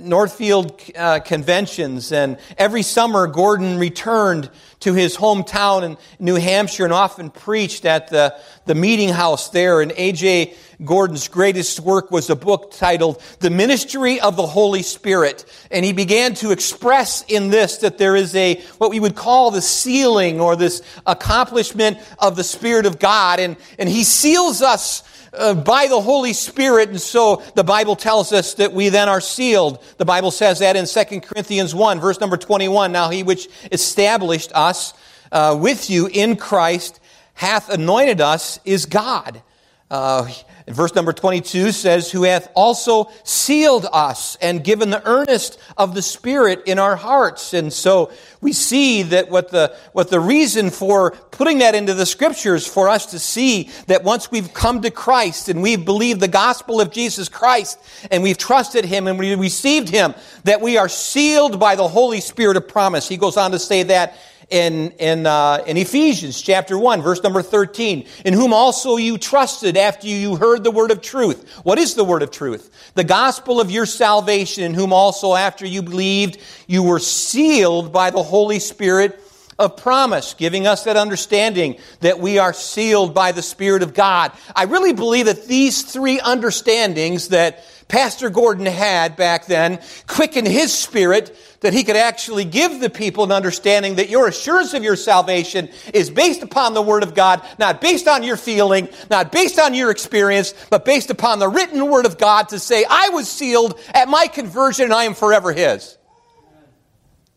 Northfield 0.00 0.80
uh, 0.96 1.20
conventions, 1.20 2.12
and 2.12 2.38
every 2.56 2.82
summer 2.82 3.26
Gordon 3.26 3.78
returned 3.78 4.48
to 4.80 4.94
his 4.94 5.16
hometown 5.16 5.82
in 5.82 5.96
New 6.20 6.36
Hampshire 6.36 6.84
and 6.84 6.92
often 6.92 7.30
preached 7.30 7.84
at 7.84 8.08
the, 8.08 8.36
the 8.66 8.76
meeting 8.76 9.08
house 9.08 9.50
there. 9.50 9.80
And 9.80 9.92
A.J. 9.96 10.54
Gordon's 10.84 11.28
greatest 11.28 11.80
work 11.80 12.10
was 12.10 12.30
a 12.30 12.36
book 12.36 12.72
titled 12.72 13.22
The 13.40 13.50
Ministry 13.50 14.20
of 14.20 14.36
the 14.36 14.46
Holy 14.46 14.82
Spirit. 14.82 15.44
And 15.70 15.84
he 15.84 15.92
began 15.92 16.34
to 16.34 16.50
express 16.50 17.22
in 17.28 17.50
this 17.50 17.78
that 17.78 17.98
there 17.98 18.16
is 18.16 18.34
a, 18.34 18.60
what 18.78 18.90
we 18.90 19.00
would 19.00 19.14
call 19.14 19.50
the 19.50 19.62
sealing 19.62 20.40
or 20.40 20.56
this 20.56 20.82
accomplishment 21.06 21.98
of 22.18 22.36
the 22.36 22.44
Spirit 22.44 22.86
of 22.86 22.98
God. 22.98 23.40
And, 23.40 23.56
and 23.78 23.88
he 23.88 24.04
seals 24.04 24.62
us 24.62 25.02
uh, 25.32 25.54
by 25.54 25.86
the 25.86 26.00
Holy 26.00 26.32
Spirit. 26.32 26.88
And 26.88 27.00
so 27.00 27.42
the 27.54 27.64
Bible 27.64 27.96
tells 27.96 28.32
us 28.32 28.54
that 28.54 28.72
we 28.72 28.88
then 28.88 29.08
are 29.08 29.20
sealed. 29.20 29.82
The 29.98 30.04
Bible 30.04 30.30
says 30.30 30.58
that 30.58 30.76
in 30.76 30.86
2 30.86 31.20
Corinthians 31.20 31.74
1, 31.74 32.00
verse 32.00 32.20
number 32.20 32.36
21. 32.36 32.92
Now 32.92 33.10
he 33.10 33.22
which 33.22 33.48
established 33.70 34.52
us 34.54 34.94
uh, 35.30 35.56
with 35.58 35.88
you 35.90 36.08
in 36.12 36.36
Christ 36.36 37.00
hath 37.34 37.70
anointed 37.70 38.20
us 38.20 38.60
is 38.64 38.86
God. 38.86 39.42
Uh, 39.90 40.28
verse 40.74 40.94
number 40.94 41.12
22 41.12 41.72
says, 41.72 42.10
Who 42.10 42.24
hath 42.24 42.50
also 42.54 43.10
sealed 43.24 43.86
us 43.92 44.36
and 44.36 44.62
given 44.62 44.90
the 44.90 45.06
earnest 45.06 45.58
of 45.76 45.94
the 45.94 46.02
Spirit 46.02 46.62
in 46.66 46.78
our 46.78 46.96
hearts. 46.96 47.54
And 47.54 47.72
so 47.72 48.10
we 48.40 48.52
see 48.52 49.02
that 49.04 49.30
what 49.30 49.50
the, 49.50 49.76
what 49.92 50.10
the 50.10 50.20
reason 50.20 50.70
for 50.70 51.10
putting 51.10 51.58
that 51.58 51.74
into 51.74 51.94
the 51.94 52.06
scriptures 52.06 52.66
for 52.66 52.88
us 52.88 53.06
to 53.06 53.18
see 53.18 53.70
that 53.86 54.04
once 54.04 54.30
we've 54.30 54.52
come 54.54 54.82
to 54.82 54.90
Christ 54.90 55.48
and 55.48 55.62
we've 55.62 55.84
believed 55.84 56.20
the 56.20 56.28
gospel 56.28 56.80
of 56.80 56.90
Jesus 56.90 57.28
Christ 57.28 57.78
and 58.10 58.22
we've 58.22 58.38
trusted 58.38 58.84
Him 58.84 59.06
and 59.06 59.18
we 59.18 59.34
received 59.34 59.88
Him, 59.88 60.14
that 60.44 60.60
we 60.60 60.78
are 60.78 60.88
sealed 60.88 61.58
by 61.58 61.76
the 61.76 61.88
Holy 61.88 62.20
Spirit 62.20 62.56
of 62.56 62.68
promise. 62.68 63.08
He 63.08 63.16
goes 63.16 63.36
on 63.36 63.52
to 63.52 63.58
say 63.58 63.84
that 63.84 64.16
in, 64.52 64.90
in, 64.98 65.26
uh, 65.26 65.64
in 65.66 65.78
Ephesians 65.78 66.40
chapter 66.40 66.76
1, 66.76 67.00
verse 67.00 67.22
number 67.22 67.40
13, 67.40 68.06
in 68.26 68.34
whom 68.34 68.52
also 68.52 68.96
you 68.96 69.16
trusted 69.16 69.78
after 69.78 70.06
you 70.06 70.36
heard 70.36 70.62
the 70.62 70.70
word 70.70 70.90
of 70.90 71.00
truth. 71.00 71.50
What 71.64 71.78
is 71.78 71.94
the 71.94 72.04
word 72.04 72.22
of 72.22 72.30
truth? 72.30 72.92
The 72.94 73.02
gospel 73.02 73.62
of 73.62 73.70
your 73.70 73.86
salvation, 73.86 74.62
in 74.64 74.74
whom 74.74 74.92
also 74.92 75.34
after 75.34 75.66
you 75.66 75.82
believed, 75.82 76.38
you 76.66 76.82
were 76.82 76.98
sealed 76.98 77.94
by 77.94 78.10
the 78.10 78.22
Holy 78.22 78.58
Spirit 78.58 79.18
of 79.58 79.78
promise, 79.78 80.34
giving 80.34 80.66
us 80.66 80.84
that 80.84 80.98
understanding 80.98 81.78
that 82.00 82.18
we 82.18 82.38
are 82.38 82.52
sealed 82.52 83.14
by 83.14 83.32
the 83.32 83.42
Spirit 83.42 83.82
of 83.82 83.94
God. 83.94 84.32
I 84.54 84.64
really 84.64 84.92
believe 84.92 85.26
that 85.26 85.46
these 85.46 85.82
three 85.82 86.20
understandings 86.20 87.28
that 87.28 87.64
Pastor 87.92 88.30
Gordon 88.30 88.64
had 88.64 89.16
back 89.16 89.44
then 89.44 89.78
quickened 90.06 90.48
his 90.48 90.72
spirit 90.72 91.36
that 91.60 91.74
he 91.74 91.84
could 91.84 91.94
actually 91.94 92.46
give 92.46 92.80
the 92.80 92.88
people 92.88 93.22
an 93.22 93.32
understanding 93.32 93.96
that 93.96 94.08
your 94.08 94.26
assurance 94.28 94.72
of 94.72 94.82
your 94.82 94.96
salvation 94.96 95.68
is 95.92 96.08
based 96.08 96.40
upon 96.40 96.72
the 96.72 96.80
Word 96.80 97.02
of 97.02 97.14
God, 97.14 97.46
not 97.58 97.82
based 97.82 98.08
on 98.08 98.22
your 98.22 98.38
feeling, 98.38 98.88
not 99.10 99.30
based 99.30 99.58
on 99.58 99.74
your 99.74 99.90
experience, 99.90 100.54
but 100.70 100.86
based 100.86 101.10
upon 101.10 101.38
the 101.38 101.48
written 101.48 101.86
Word 101.86 102.06
of 102.06 102.16
God 102.16 102.48
to 102.48 102.58
say, 102.58 102.86
I 102.88 103.10
was 103.10 103.30
sealed 103.30 103.78
at 103.92 104.08
my 104.08 104.26
conversion 104.26 104.86
and 104.86 104.94
I 104.94 105.04
am 105.04 105.12
forever 105.12 105.52
His. 105.52 105.98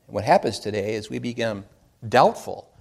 What 0.08 0.24
happens 0.24 0.60
today 0.60 0.94
is 0.94 1.10
we 1.10 1.20
become 1.20 1.66
doubtful. 2.08 2.72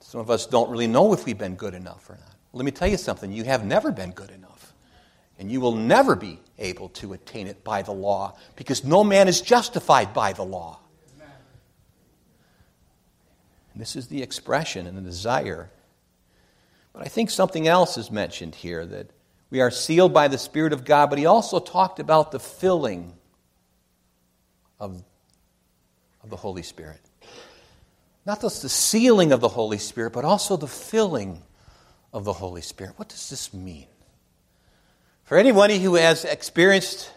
Some 0.00 0.20
of 0.20 0.30
us 0.30 0.46
don't 0.46 0.68
really 0.68 0.88
know 0.88 1.12
if 1.12 1.26
we've 1.26 1.38
been 1.38 1.54
good 1.54 1.74
enough 1.74 2.10
or 2.10 2.14
not. 2.14 2.34
Let 2.52 2.64
me 2.64 2.72
tell 2.72 2.88
you 2.88 2.96
something 2.96 3.30
you 3.30 3.44
have 3.44 3.64
never 3.64 3.92
been 3.92 4.10
good 4.10 4.32
enough. 4.32 4.74
And 5.38 5.48
you 5.52 5.60
will 5.60 5.76
never 5.76 6.16
be 6.16 6.40
able 6.58 6.88
to 6.90 7.12
attain 7.12 7.46
it 7.46 7.62
by 7.64 7.82
the 7.82 7.92
law 7.92 8.36
because 8.56 8.84
no 8.84 9.04
man 9.04 9.28
is 9.28 9.40
justified 9.40 10.12
by 10.12 10.32
the 10.32 10.42
law. 10.42 10.80
And 13.72 13.80
this 13.80 13.94
is 13.94 14.08
the 14.08 14.22
expression 14.22 14.86
and 14.86 14.96
the 14.96 15.02
desire. 15.02 15.70
But 16.92 17.02
I 17.02 17.08
think 17.08 17.30
something 17.30 17.68
else 17.68 17.96
is 17.96 18.10
mentioned 18.10 18.56
here 18.56 18.84
that 18.86 19.10
we 19.50 19.60
are 19.60 19.70
sealed 19.70 20.12
by 20.12 20.28
the 20.28 20.36
Spirit 20.38 20.72
of 20.72 20.84
God, 20.84 21.10
but 21.10 21.18
he 21.18 21.26
also 21.26 21.60
talked 21.60 22.00
about 22.00 22.32
the 22.32 22.40
filling 22.40 23.14
of, 24.80 25.02
of 26.22 26.30
the 26.30 26.36
Holy 26.36 26.62
Spirit. 26.62 27.00
Not 28.26 28.42
just 28.42 28.62
the 28.62 28.68
sealing 28.68 29.32
of 29.32 29.40
the 29.40 29.48
Holy 29.48 29.78
Spirit, 29.78 30.12
but 30.12 30.24
also 30.24 30.56
the 30.56 30.66
filling 30.66 31.42
of 32.12 32.24
the 32.24 32.32
Holy 32.32 32.62
Spirit. 32.62 32.94
What 32.96 33.08
does 33.08 33.30
this 33.30 33.54
mean? 33.54 33.86
For 35.28 35.36
anybody 35.36 35.78
who 35.78 35.96
has 35.96 36.24
experienced 36.24 37.12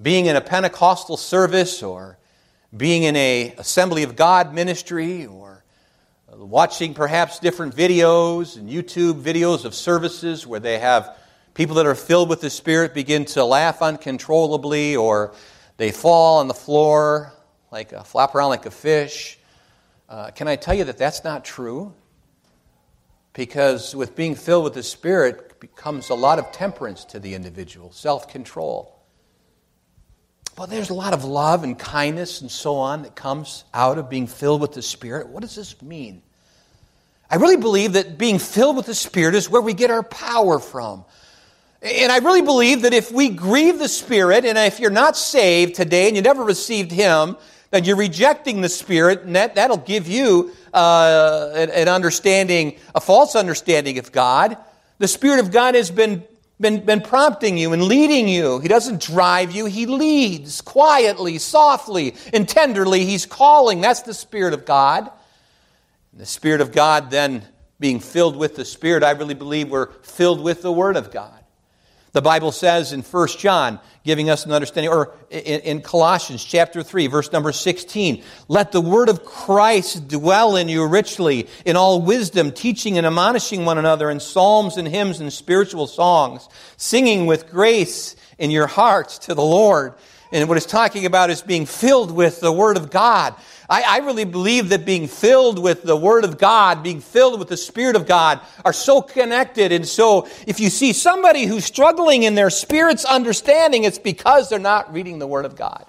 being 0.00 0.24
in 0.24 0.36
a 0.36 0.40
Pentecostal 0.40 1.18
service 1.18 1.82
or 1.82 2.16
being 2.74 3.02
in 3.02 3.14
a 3.14 3.54
Assembly 3.58 4.04
of 4.04 4.16
God 4.16 4.54
ministry 4.54 5.26
or 5.26 5.62
watching 6.32 6.94
perhaps 6.94 7.38
different 7.38 7.76
videos 7.76 8.56
and 8.56 8.70
YouTube 8.70 9.20
videos 9.20 9.66
of 9.66 9.74
services 9.74 10.46
where 10.46 10.60
they 10.60 10.78
have 10.78 11.14
people 11.52 11.76
that 11.76 11.84
are 11.84 11.94
filled 11.94 12.30
with 12.30 12.40
the 12.40 12.48
Spirit 12.48 12.94
begin 12.94 13.26
to 13.26 13.44
laugh 13.44 13.82
uncontrollably 13.82 14.96
or 14.96 15.34
they 15.76 15.92
fall 15.92 16.38
on 16.38 16.48
the 16.48 16.54
floor 16.54 17.34
like 17.70 17.92
a 17.92 18.02
flap 18.02 18.34
around 18.34 18.48
like 18.48 18.64
a 18.64 18.70
fish. 18.70 19.38
Uh, 20.08 20.30
can 20.30 20.48
I 20.48 20.56
tell 20.56 20.72
you 20.72 20.84
that 20.84 20.96
that's 20.96 21.22
not 21.22 21.44
true? 21.44 21.92
Because 23.34 23.94
with 23.94 24.16
being 24.16 24.34
filled 24.34 24.64
with 24.64 24.72
the 24.72 24.82
Spirit 24.82 25.49
becomes 25.60 26.10
a 26.10 26.14
lot 26.14 26.38
of 26.38 26.50
temperance 26.52 27.04
to 27.06 27.20
the 27.20 27.34
individual, 27.34 27.92
self 27.92 28.28
control. 28.28 28.96
Well, 30.58 30.66
there's 30.66 30.90
a 30.90 30.94
lot 30.94 31.14
of 31.14 31.24
love 31.24 31.64
and 31.64 31.78
kindness 31.78 32.40
and 32.40 32.50
so 32.50 32.76
on 32.76 33.02
that 33.02 33.14
comes 33.14 33.64
out 33.72 33.98
of 33.98 34.10
being 34.10 34.26
filled 34.26 34.60
with 34.60 34.72
the 34.72 34.82
Spirit. 34.82 35.28
What 35.28 35.42
does 35.42 35.54
this 35.54 35.80
mean? 35.80 36.22
I 37.30 37.36
really 37.36 37.56
believe 37.56 37.92
that 37.92 38.18
being 38.18 38.38
filled 38.38 38.76
with 38.76 38.86
the 38.86 38.94
Spirit 38.94 39.34
is 39.34 39.48
where 39.48 39.62
we 39.62 39.72
get 39.72 39.90
our 39.90 40.02
power 40.02 40.58
from. 40.58 41.04
And 41.80 42.12
I 42.12 42.18
really 42.18 42.42
believe 42.42 42.82
that 42.82 42.92
if 42.92 43.10
we 43.12 43.30
grieve 43.30 43.78
the 43.78 43.88
Spirit, 43.88 44.44
and 44.44 44.58
if 44.58 44.80
you're 44.80 44.90
not 44.90 45.16
saved 45.16 45.76
today 45.76 46.08
and 46.08 46.16
you 46.16 46.22
never 46.22 46.44
received 46.44 46.90
Him, 46.90 47.36
then 47.70 47.84
you're 47.84 47.96
rejecting 47.96 48.60
the 48.60 48.68
Spirit, 48.68 49.22
and 49.22 49.36
that, 49.36 49.54
that'll 49.54 49.76
give 49.76 50.08
you 50.08 50.52
uh, 50.74 51.52
an, 51.54 51.70
an 51.70 51.88
understanding, 51.88 52.76
a 52.94 53.00
false 53.00 53.36
understanding 53.36 53.98
of 53.98 54.12
God. 54.12 54.58
The 55.00 55.08
Spirit 55.08 55.40
of 55.40 55.50
God 55.50 55.74
has 55.76 55.90
been, 55.90 56.22
been, 56.60 56.84
been 56.84 57.00
prompting 57.00 57.56
you 57.56 57.72
and 57.72 57.84
leading 57.84 58.28
you. 58.28 58.58
He 58.58 58.68
doesn't 58.68 59.00
drive 59.00 59.50
you, 59.50 59.64
He 59.64 59.86
leads 59.86 60.60
quietly, 60.60 61.38
softly, 61.38 62.14
and 62.34 62.46
tenderly. 62.46 63.06
He's 63.06 63.24
calling. 63.24 63.80
That's 63.80 64.02
the 64.02 64.12
Spirit 64.12 64.52
of 64.52 64.66
God. 64.66 65.10
The 66.12 66.26
Spirit 66.26 66.60
of 66.60 66.70
God 66.70 67.10
then 67.10 67.46
being 67.78 67.98
filled 67.98 68.36
with 68.36 68.56
the 68.56 68.64
Spirit, 68.66 69.02
I 69.02 69.12
really 69.12 69.32
believe 69.32 69.70
we're 69.70 69.90
filled 70.02 70.42
with 70.42 70.60
the 70.60 70.70
Word 70.70 70.98
of 70.98 71.10
God. 71.10 71.39
The 72.12 72.22
Bible 72.22 72.50
says 72.50 72.92
in 72.92 73.02
1 73.02 73.28
John, 73.38 73.78
giving 74.02 74.30
us 74.30 74.44
an 74.44 74.52
understanding, 74.52 74.90
or 74.90 75.12
in, 75.30 75.80
Colossians 75.80 76.44
chapter 76.44 76.82
3, 76.82 77.06
verse 77.06 77.30
number 77.30 77.52
16, 77.52 78.24
let 78.48 78.72
the 78.72 78.80
word 78.80 79.08
of 79.08 79.24
Christ 79.24 80.08
dwell 80.08 80.56
in 80.56 80.68
you 80.68 80.86
richly 80.86 81.48
in 81.64 81.76
all 81.76 82.02
wisdom, 82.02 82.50
teaching 82.50 82.98
and 82.98 83.06
admonishing 83.06 83.64
one 83.64 83.78
another 83.78 84.10
in 84.10 84.18
psalms 84.18 84.76
and 84.76 84.88
hymns 84.88 85.20
and 85.20 85.32
spiritual 85.32 85.86
songs, 85.86 86.48
singing 86.76 87.26
with 87.26 87.48
grace 87.48 88.16
in 88.38 88.50
your 88.50 88.66
hearts 88.66 89.18
to 89.18 89.34
the 89.34 89.42
Lord. 89.42 89.94
And 90.32 90.48
what 90.48 90.56
it's 90.56 90.66
talking 90.66 91.06
about 91.06 91.30
is 91.30 91.42
being 91.42 91.66
filled 91.66 92.10
with 92.10 92.40
the 92.40 92.52
word 92.52 92.76
of 92.76 92.90
God. 92.90 93.34
I, 93.70 93.82
I 93.82 93.98
really 93.98 94.24
believe 94.24 94.70
that 94.70 94.84
being 94.84 95.06
filled 95.06 95.60
with 95.60 95.84
the 95.84 95.96
Word 95.96 96.24
of 96.24 96.38
God, 96.38 96.82
being 96.82 97.00
filled 97.00 97.38
with 97.38 97.48
the 97.48 97.56
Spirit 97.56 97.94
of 97.94 98.04
God, 98.04 98.40
are 98.64 98.72
so 98.72 99.00
connected. 99.00 99.70
And 99.70 99.86
so, 99.86 100.28
if 100.46 100.58
you 100.58 100.68
see 100.68 100.92
somebody 100.92 101.44
who's 101.44 101.64
struggling 101.64 102.24
in 102.24 102.34
their 102.34 102.50
spirit's 102.50 103.04
understanding, 103.04 103.84
it's 103.84 103.98
because 103.98 104.48
they're 104.48 104.58
not 104.58 104.92
reading 104.92 105.20
the 105.20 105.26
Word 105.26 105.44
of 105.44 105.54
God. 105.54 105.86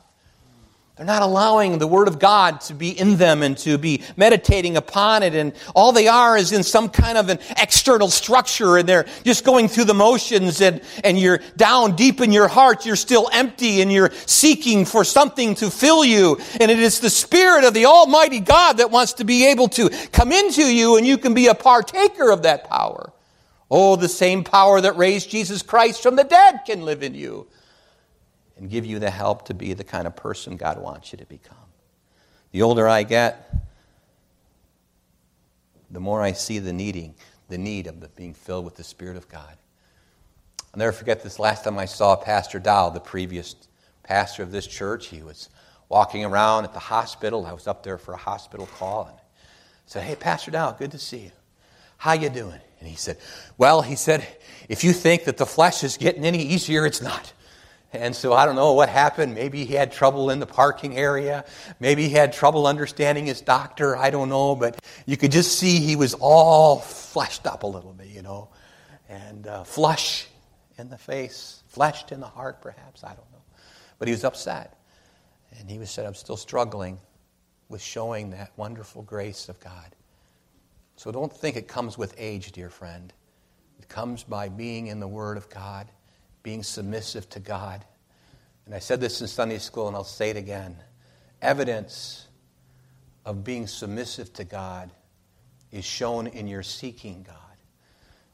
They're 1.01 1.07
not 1.07 1.23
allowing 1.23 1.79
the 1.79 1.87
Word 1.87 2.07
of 2.07 2.19
God 2.19 2.61
to 2.61 2.75
be 2.75 2.91
in 2.91 3.17
them 3.17 3.41
and 3.41 3.57
to 3.57 3.79
be 3.79 4.03
meditating 4.17 4.77
upon 4.77 5.23
it. 5.23 5.33
And 5.33 5.53
all 5.73 5.93
they 5.93 6.07
are 6.07 6.37
is 6.37 6.51
in 6.51 6.61
some 6.61 6.89
kind 6.89 7.17
of 7.17 7.27
an 7.29 7.39
external 7.57 8.07
structure 8.07 8.77
and 8.77 8.87
they're 8.87 9.07
just 9.23 9.43
going 9.43 9.67
through 9.67 9.85
the 9.85 9.95
motions 9.95 10.61
and, 10.61 10.79
and 11.03 11.17
you're 11.17 11.39
down 11.57 11.95
deep 11.95 12.21
in 12.21 12.31
your 12.31 12.47
heart. 12.47 12.85
You're 12.85 12.95
still 12.95 13.31
empty 13.33 13.81
and 13.81 13.91
you're 13.91 14.11
seeking 14.27 14.85
for 14.85 15.03
something 15.03 15.55
to 15.55 15.71
fill 15.71 16.05
you. 16.05 16.37
And 16.59 16.69
it 16.69 16.77
is 16.77 16.99
the 16.99 17.09
Spirit 17.09 17.63
of 17.63 17.73
the 17.73 17.87
Almighty 17.87 18.39
God 18.39 18.73
that 18.73 18.91
wants 18.91 19.13
to 19.13 19.23
be 19.23 19.47
able 19.47 19.69
to 19.69 19.89
come 20.11 20.31
into 20.31 20.71
you 20.71 20.97
and 20.97 21.07
you 21.07 21.17
can 21.17 21.33
be 21.33 21.47
a 21.47 21.55
partaker 21.55 22.29
of 22.29 22.43
that 22.43 22.69
power. 22.69 23.11
Oh, 23.71 23.95
the 23.95 24.07
same 24.07 24.43
power 24.43 24.79
that 24.79 24.97
raised 24.97 25.31
Jesus 25.31 25.63
Christ 25.63 26.03
from 26.03 26.15
the 26.15 26.25
dead 26.25 26.59
can 26.67 26.85
live 26.85 27.01
in 27.01 27.15
you 27.15 27.47
and 28.61 28.69
give 28.69 28.85
you 28.85 28.99
the 28.99 29.09
help 29.09 29.45
to 29.45 29.55
be 29.55 29.73
the 29.73 29.83
kind 29.83 30.05
of 30.05 30.15
person 30.15 30.55
God 30.55 30.79
wants 30.79 31.11
you 31.11 31.17
to 31.17 31.25
become. 31.25 31.57
The 32.51 32.61
older 32.61 32.87
I 32.87 33.01
get, 33.01 33.51
the 35.89 35.99
more 35.99 36.21
I 36.21 36.33
see 36.33 36.59
the 36.59 36.71
needing, 36.71 37.15
the 37.49 37.57
need 37.57 37.87
of 37.87 38.15
being 38.15 38.35
filled 38.35 38.63
with 38.63 38.75
the 38.75 38.83
Spirit 38.83 39.17
of 39.17 39.27
God. 39.27 39.57
I'll 40.73 40.77
never 40.77 40.91
forget 40.91 41.23
this 41.23 41.39
last 41.39 41.63
time 41.63 41.79
I 41.79 41.85
saw 41.85 42.15
Pastor 42.15 42.59
Dow, 42.59 42.91
the 42.91 42.99
previous 42.99 43.55
pastor 44.03 44.43
of 44.43 44.51
this 44.51 44.67
church. 44.67 45.07
He 45.07 45.23
was 45.23 45.49
walking 45.89 46.23
around 46.23 46.65
at 46.65 46.73
the 46.73 46.79
hospital. 46.79 47.47
I 47.47 47.53
was 47.53 47.65
up 47.65 47.81
there 47.81 47.97
for 47.97 48.13
a 48.13 48.17
hospital 48.17 48.67
call 48.67 49.07
and 49.07 49.17
said, 49.87 50.03
Hey, 50.03 50.15
Pastor 50.15 50.51
Dow, 50.51 50.71
good 50.71 50.91
to 50.91 50.99
see 50.99 51.17
you. 51.17 51.31
How 51.97 52.13
you 52.13 52.29
doing? 52.29 52.61
And 52.79 52.87
he 52.87 52.95
said, 52.95 53.17
Well, 53.57 53.81
he 53.81 53.95
said, 53.95 54.25
if 54.69 54.83
you 54.83 54.93
think 54.93 55.23
that 55.23 55.37
the 55.37 55.47
flesh 55.47 55.83
is 55.83 55.97
getting 55.97 56.25
any 56.25 56.43
easier, 56.43 56.85
it's 56.85 57.01
not. 57.01 57.33
And 57.93 58.15
so 58.15 58.31
I 58.31 58.45
don't 58.45 58.55
know 58.55 58.71
what 58.71 58.87
happened. 58.87 59.35
Maybe 59.35 59.65
he 59.65 59.73
had 59.73 59.91
trouble 59.91 60.29
in 60.29 60.39
the 60.39 60.45
parking 60.45 60.97
area. 60.97 61.43
Maybe 61.79 62.07
he 62.07 62.13
had 62.13 62.31
trouble 62.31 62.65
understanding 62.65 63.25
his 63.25 63.41
doctor. 63.41 63.97
I 63.97 64.09
don't 64.09 64.29
know. 64.29 64.55
But 64.55 64.81
you 65.05 65.17
could 65.17 65.31
just 65.31 65.57
see 65.57 65.79
he 65.79 65.97
was 65.97 66.13
all 66.13 66.79
fleshed 66.79 67.45
up 67.45 67.63
a 67.63 67.67
little 67.67 67.91
bit, 67.91 68.07
you 68.07 68.21
know, 68.21 68.49
and 69.09 69.45
uh, 69.45 69.65
flush 69.65 70.27
in 70.77 70.89
the 70.89 70.97
face, 70.97 71.63
fleshed 71.67 72.13
in 72.13 72.21
the 72.21 72.27
heart, 72.27 72.61
perhaps. 72.61 73.03
I 73.03 73.09
don't 73.09 73.31
know. 73.31 73.43
But 73.99 74.07
he 74.07 74.13
was 74.13 74.23
upset. 74.23 74.77
And 75.59 75.69
he 75.69 75.77
was 75.77 75.91
said, 75.91 76.05
I'm 76.05 76.15
still 76.15 76.37
struggling 76.37 76.97
with 77.67 77.81
showing 77.81 78.29
that 78.29 78.51
wonderful 78.55 79.01
grace 79.01 79.49
of 79.49 79.59
God. 79.59 79.95
So 80.95 81.11
don't 81.11 81.31
think 81.31 81.57
it 81.57 81.67
comes 81.67 81.97
with 81.97 82.15
age, 82.17 82.53
dear 82.53 82.69
friend. 82.69 83.11
It 83.79 83.89
comes 83.89 84.23
by 84.23 84.47
being 84.47 84.87
in 84.87 85.01
the 85.01 85.07
Word 85.07 85.35
of 85.35 85.49
God 85.49 85.87
being 86.43 86.63
submissive 86.63 87.29
to 87.29 87.39
God. 87.39 87.85
And 88.65 88.75
I 88.75 88.79
said 88.79 89.01
this 89.01 89.21
in 89.21 89.27
Sunday 89.27 89.57
school, 89.57 89.87
and 89.87 89.95
I'll 89.95 90.03
say 90.03 90.29
it 90.29 90.37
again. 90.37 90.75
Evidence 91.41 92.27
of 93.25 93.43
being 93.43 93.67
submissive 93.67 94.31
to 94.33 94.43
God 94.43 94.91
is 95.71 95.85
shown 95.85 96.27
in 96.27 96.47
your 96.47 96.63
seeking 96.63 97.23
God. 97.23 97.35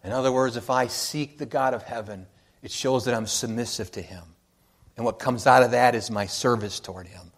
In 0.03 0.11
other 0.11 0.31
words, 0.31 0.57
if 0.57 0.69
I 0.69 0.87
seek 0.87 1.37
the 1.37 1.45
God 1.45 1.73
of 1.73 1.83
heaven, 1.83 2.27
it 2.61 2.71
shows 2.71 3.05
that 3.05 3.13
I'm 3.13 3.27
submissive 3.27 3.91
to 3.91 4.01
Him. 4.01 4.23
And 4.95 5.05
what 5.05 5.19
comes 5.19 5.45
out 5.45 5.63
of 5.63 5.71
that 5.71 5.95
is 5.95 6.09
my 6.09 6.25
service 6.25 6.79
toward 6.79 7.07
Him. 7.07 7.31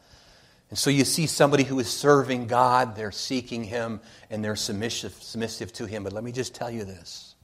And 0.69 0.77
so 0.77 0.89
you 0.89 1.03
see 1.03 1.25
somebody 1.25 1.63
who 1.63 1.79
is 1.79 1.89
serving 1.89 2.47
God, 2.47 2.95
they're 2.95 3.11
seeking 3.11 3.63
Him, 3.63 3.99
and 4.29 4.43
they're 4.43 4.55
submissive, 4.55 5.13
submissive 5.13 5.73
to 5.73 5.85
Him. 5.85 6.03
But 6.03 6.13
let 6.13 6.23
me 6.23 6.31
just 6.31 6.53
tell 6.53 6.69
you 6.69 6.85
this 6.85 7.35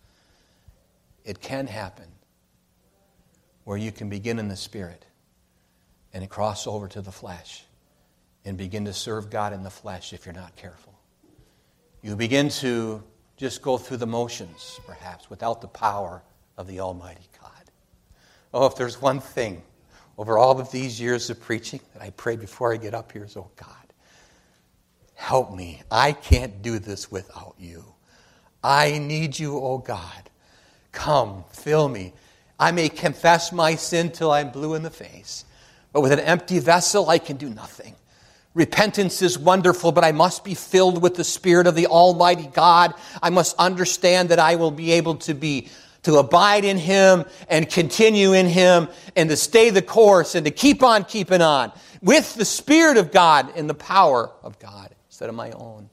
it 1.24 1.42
can 1.42 1.68
happen 1.68 2.06
where 3.66 3.78
you 3.78 3.92
can 3.92 4.10
begin 4.10 4.40
in 4.40 4.48
the 4.48 4.56
spirit 4.56 5.06
and 6.14 6.28
cross 6.30 6.66
over 6.66 6.88
to 6.88 7.02
the 7.02 7.12
flesh 7.12 7.66
and 8.46 8.58
begin 8.58 8.86
to 8.86 8.94
serve 8.94 9.30
God 9.30 9.52
in 9.52 9.64
the 9.64 9.70
flesh 9.70 10.14
if 10.14 10.26
you're 10.26 10.34
not 10.34 10.56
careful. 10.56 10.94
You 12.02 12.16
begin 12.16 12.50
to 12.50 13.04
just 13.38 13.62
go 13.62 13.78
through 13.78 13.98
the 13.98 14.08
motions, 14.08 14.80
perhaps, 14.88 15.30
without 15.30 15.60
the 15.62 15.68
power 15.68 16.22
of 16.58 16.68
the 16.68 16.80
Almighty 16.80 17.28
God. 17.42 17.52
Oh, 18.54 18.68
if 18.68 18.76
there's 18.76 19.02
one 19.02 19.20
thing 19.20 19.62
over 20.18 20.38
all 20.38 20.60
of 20.60 20.72
these 20.72 21.02
years 21.02 21.30
of 21.30 21.42
preaching 21.42 21.80
that 21.94 22.02
I 22.02 22.12
pray 22.12 22.36
before 22.36 22.72
I 22.72 22.78
get 22.78 22.94
up 22.94 23.12
here 23.12 23.26
is, 23.26 23.36
oh 23.36 23.50
God, 23.56 23.68
help 25.16 25.54
me. 25.54 25.82
I 25.92 26.14
can't 26.14 26.62
do 26.62 26.80
this 26.80 27.12
without 27.12 27.56
you. 27.60 27.84
I 28.64 28.98
need 29.00 29.38
you, 29.38 29.58
oh 29.58 29.80
God. 29.80 30.30
Come, 30.92 31.44
fill 31.52 31.90
me. 31.90 32.14
I 32.60 32.72
may 32.72 32.90
confess 32.90 33.52
my 33.52 33.76
sin 33.76 34.12
till 34.12 34.32
I'm 34.32 34.50
blue 34.50 34.76
in 34.76 34.84
the 34.84 34.90
face, 34.90 35.46
but 35.92 36.02
with 36.02 36.12
an 36.12 36.20
empty 36.20 36.60
vessel, 36.60 37.10
I 37.10 37.18
can 37.18 37.38
do 37.38 37.50
nothing. 37.50 37.96
Repentance 38.54 39.22
is 39.22 39.38
wonderful, 39.38 39.92
but 39.92 40.06
I 40.06 40.14
must 40.14 40.46
be 40.46 40.54
filled 40.54 41.02
with 41.02 41.16
the 41.16 41.26
Spirit 41.26 41.68
of 41.68 41.76
the 41.76 41.88
Almighty 41.88 42.48
God. 42.48 42.94
I 43.22 43.30
must 43.30 43.58
understand 43.58 44.30
that 44.30 44.40
I 44.40 44.56
will 44.56 44.72
be 44.72 44.94
able 44.94 45.16
to 45.16 45.34
be 45.34 45.68
to 46.04 46.18
abide 46.18 46.64
in 46.64 46.78
Him 46.78 47.26
and 47.50 47.70
continue 47.70 48.32
in 48.34 48.46
Him 48.46 48.88
and 49.16 49.30
to 49.30 49.36
stay 49.36 49.72
the 49.72 49.82
course 49.82 50.36
and 50.36 50.46
to 50.46 50.52
keep 50.52 50.84
on 50.84 51.04
keeping 51.04 51.42
on 51.42 51.74
with 52.02 52.36
the 52.36 52.46
Spirit 52.46 52.98
of 52.98 53.12
God 53.12 53.52
and 53.58 53.70
the 53.70 53.74
power 53.74 54.32
of 54.44 54.58
God 54.60 54.94
instead 55.10 55.28
of 55.28 55.36
my 55.36 55.52
own. 55.52 55.90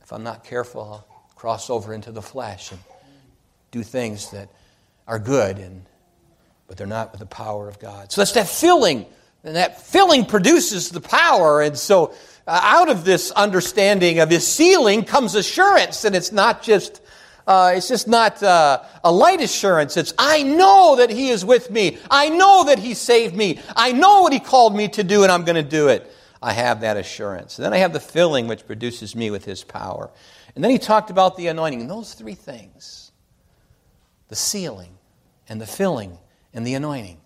If 0.00 0.12
I'm 0.12 0.22
not 0.22 0.44
careful, 0.44 0.82
I'll 0.82 1.06
cross 1.34 1.68
over 1.68 1.92
into 1.92 2.12
the 2.12 2.22
flesh 2.22 2.70
and 2.70 2.80
do 3.72 3.82
things 3.82 4.30
that 4.30 4.48
are 5.06 5.18
good, 5.18 5.58
and, 5.58 5.84
but 6.66 6.76
they're 6.76 6.86
not 6.86 7.12
with 7.12 7.20
the 7.20 7.26
power 7.26 7.68
of 7.68 7.78
God. 7.78 8.10
So 8.10 8.20
that's 8.20 8.32
that 8.32 8.48
filling. 8.48 9.06
And 9.42 9.56
that 9.56 9.82
filling 9.82 10.24
produces 10.24 10.88
the 10.88 11.02
power. 11.02 11.60
And 11.60 11.76
so 11.76 12.14
uh, 12.46 12.60
out 12.62 12.88
of 12.88 13.04
this 13.04 13.30
understanding 13.30 14.20
of 14.20 14.30
his 14.30 14.46
sealing 14.46 15.04
comes 15.04 15.34
assurance. 15.34 16.04
And 16.04 16.16
it's 16.16 16.32
not 16.32 16.62
just 16.62 17.02
uh, 17.46 17.74
it's 17.76 17.88
just 17.88 18.08
not 18.08 18.42
uh, 18.42 18.82
a 19.02 19.12
light 19.12 19.40
assurance. 19.40 19.96
It's, 19.96 20.14
I 20.18 20.42
know 20.42 20.96
that 20.96 21.10
He 21.10 21.28
is 21.28 21.44
with 21.44 21.70
me. 21.70 21.98
I 22.10 22.30
know 22.30 22.64
that 22.64 22.78
He 22.78 22.94
saved 22.94 23.36
me. 23.36 23.60
I 23.76 23.92
know 23.92 24.22
what 24.22 24.32
He 24.32 24.40
called 24.40 24.74
me 24.74 24.88
to 24.88 25.04
do, 25.04 25.24
and 25.24 25.30
I'm 25.30 25.44
going 25.44 25.62
to 25.62 25.62
do 25.62 25.88
it. 25.88 26.10
I 26.42 26.52
have 26.52 26.80
that 26.80 26.96
assurance. 26.96 27.58
And 27.58 27.64
then 27.66 27.74
I 27.74 27.78
have 27.78 27.92
the 27.92 28.00
filling, 28.00 28.48
which 28.48 28.66
produces 28.66 29.14
me 29.14 29.30
with 29.30 29.44
His 29.44 29.62
power. 29.62 30.10
And 30.54 30.64
then 30.64 30.70
He 30.70 30.78
talked 30.78 31.10
about 31.10 31.36
the 31.36 31.48
anointing. 31.48 31.82
And 31.82 31.90
those 31.90 32.14
three 32.14 32.34
things 32.34 33.03
the 34.34 34.40
sealing, 34.40 34.98
and 35.48 35.60
the 35.60 35.66
filling, 35.66 36.18
and 36.52 36.66
the 36.66 36.74
anointing. 36.74 37.18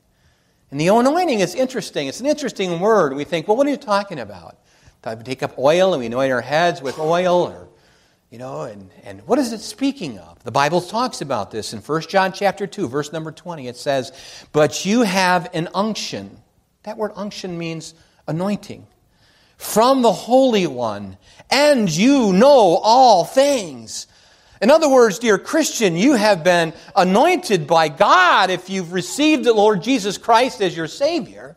And 0.71 0.79
the 0.79 0.89
anointing 0.89 1.41
is 1.41 1.55
interesting. 1.55 2.07
It's 2.07 2.21
an 2.21 2.27
interesting 2.27 2.81
word. 2.81 3.15
We 3.15 3.25
think, 3.25 3.49
well, 3.49 3.57
what 3.57 3.67
are 3.67 3.71
you 3.71 3.79
talking 3.79 4.19
about? 4.19 4.59
We 5.07 5.25
take 5.25 5.43
up 5.43 5.59
oil 5.59 5.95
and 5.95 6.01
we 6.01 6.07
anoint 6.07 6.31
our 6.31 6.43
heads 6.43 6.83
with 6.83 6.99
oil, 6.99 7.45
or 7.45 7.67
you 8.29 8.37
know, 8.37 8.65
and, 8.65 8.91
and 9.05 9.27
what 9.27 9.39
is 9.39 9.55
it 9.55 9.61
speaking 9.61 10.19
of? 10.19 10.45
The 10.45 10.51
Bible 10.51 10.83
talks 10.83 11.23
about 11.23 11.51
this 11.51 11.73
in 11.73 11.81
1 11.81 12.03
John 12.03 12.31
chapter 12.31 12.67
2, 12.67 12.89
verse 12.89 13.11
number 13.11 13.33
20. 13.33 13.69
It 13.69 13.79
says, 13.79 14.13
But 14.53 14.85
you 14.85 15.01
have 15.01 15.49
an 15.55 15.71
unction. 15.73 16.43
That 16.83 16.99
word 16.99 17.13
unction 17.17 17.57
means 17.57 17.95
anointing. 18.27 18.87
From 19.57 20.03
the 20.03 20.13
Holy 20.13 20.67
One, 20.67 21.17
and 21.51 21.89
you 21.89 22.35
know 22.35 22.79
all 22.83 23.25
things. 23.25 24.09
In 24.61 24.71
other 24.71 24.89
words, 24.89 25.19
dear 25.19 25.39
Christian, 25.39 25.97
you 25.97 26.15
have 26.15 26.43
been 26.43 26.73
anointed 26.97 27.67
by 27.67 27.89
God 27.89 28.51
if 28.51 28.69
you've 28.69 28.93
received 28.93 29.45
the 29.45 29.53
Lord 29.53 29.83
Jesus 29.83 30.19
Christ 30.19 30.61
as 30.61 30.77
your 30.77 30.89
Savior. 30.89 31.57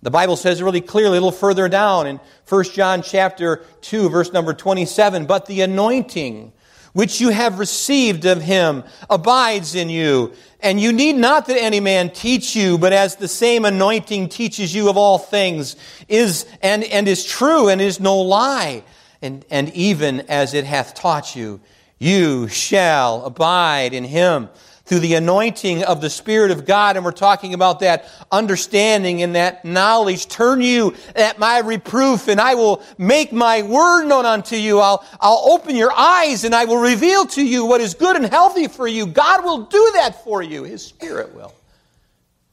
The 0.00 0.10
Bible 0.10 0.36
says 0.36 0.62
really 0.62 0.80
clearly 0.80 1.18
a 1.18 1.20
little 1.20 1.32
further 1.32 1.68
down 1.68 2.06
in 2.06 2.20
1 2.48 2.64
John 2.64 3.02
chapter 3.02 3.64
2 3.82 4.08
verse 4.08 4.32
number 4.32 4.54
27, 4.54 5.26
but 5.26 5.46
the 5.46 5.60
anointing 5.60 6.52
which 6.94 7.20
you 7.20 7.28
have 7.28 7.58
received 7.58 8.24
of 8.24 8.40
him 8.40 8.84
abides 9.10 9.74
in 9.74 9.90
you, 9.90 10.32
and 10.60 10.80
you 10.80 10.92
need 10.92 11.14
not 11.14 11.46
that 11.46 11.60
any 11.60 11.80
man 11.80 12.10
teach 12.10 12.56
you, 12.56 12.78
but 12.78 12.92
as 12.92 13.16
the 13.16 13.28
same 13.28 13.64
anointing 13.64 14.28
teaches 14.28 14.74
you 14.74 14.88
of 14.88 14.96
all 14.96 15.18
things 15.18 15.76
is 16.08 16.46
and, 16.62 16.82
and 16.84 17.06
is 17.06 17.24
true 17.24 17.68
and 17.68 17.80
is 17.80 18.00
no 18.00 18.16
lie, 18.16 18.82
and, 19.20 19.44
and 19.50 19.68
even 19.74 20.20
as 20.22 20.54
it 20.54 20.64
hath 20.64 20.94
taught 20.94 21.36
you, 21.36 21.60
you 21.98 22.48
shall 22.48 23.24
abide 23.24 23.92
in 23.92 24.04
him 24.04 24.48
through 24.88 25.00
the 25.00 25.14
anointing 25.14 25.84
of 25.84 26.00
the 26.00 26.08
Spirit 26.08 26.50
of 26.50 26.64
God. 26.64 26.96
And 26.96 27.04
we're 27.04 27.12
talking 27.12 27.52
about 27.52 27.80
that 27.80 28.06
understanding 28.32 29.22
and 29.22 29.34
that 29.34 29.62
knowledge. 29.62 30.28
Turn 30.28 30.62
you 30.62 30.94
at 31.14 31.38
my 31.38 31.58
reproof 31.58 32.26
and 32.26 32.40
I 32.40 32.54
will 32.54 32.82
make 32.96 33.30
my 33.30 33.62
word 33.62 34.06
known 34.06 34.24
unto 34.24 34.56
you. 34.56 34.80
I'll, 34.80 35.04
I'll 35.20 35.42
open 35.52 35.76
your 35.76 35.92
eyes 35.92 36.44
and 36.44 36.54
I 36.54 36.64
will 36.64 36.78
reveal 36.78 37.26
to 37.26 37.44
you 37.44 37.66
what 37.66 37.82
is 37.82 37.92
good 37.92 38.16
and 38.16 38.24
healthy 38.24 38.66
for 38.66 38.88
you. 38.88 39.06
God 39.06 39.44
will 39.44 39.64
do 39.64 39.90
that 39.96 40.24
for 40.24 40.42
you. 40.42 40.64
His 40.64 40.82
Spirit 40.82 41.34
will. 41.34 41.54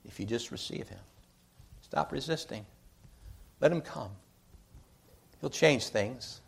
If 0.06 0.20
you 0.20 0.26
just 0.26 0.52
receive 0.52 0.90
Him. 0.90 1.00
Stop 1.84 2.12
resisting. 2.12 2.66
Let 3.62 3.72
Him 3.72 3.82
come. 3.82 4.10
He'll 5.40 5.50
change 5.50 5.88
things. 5.88 6.42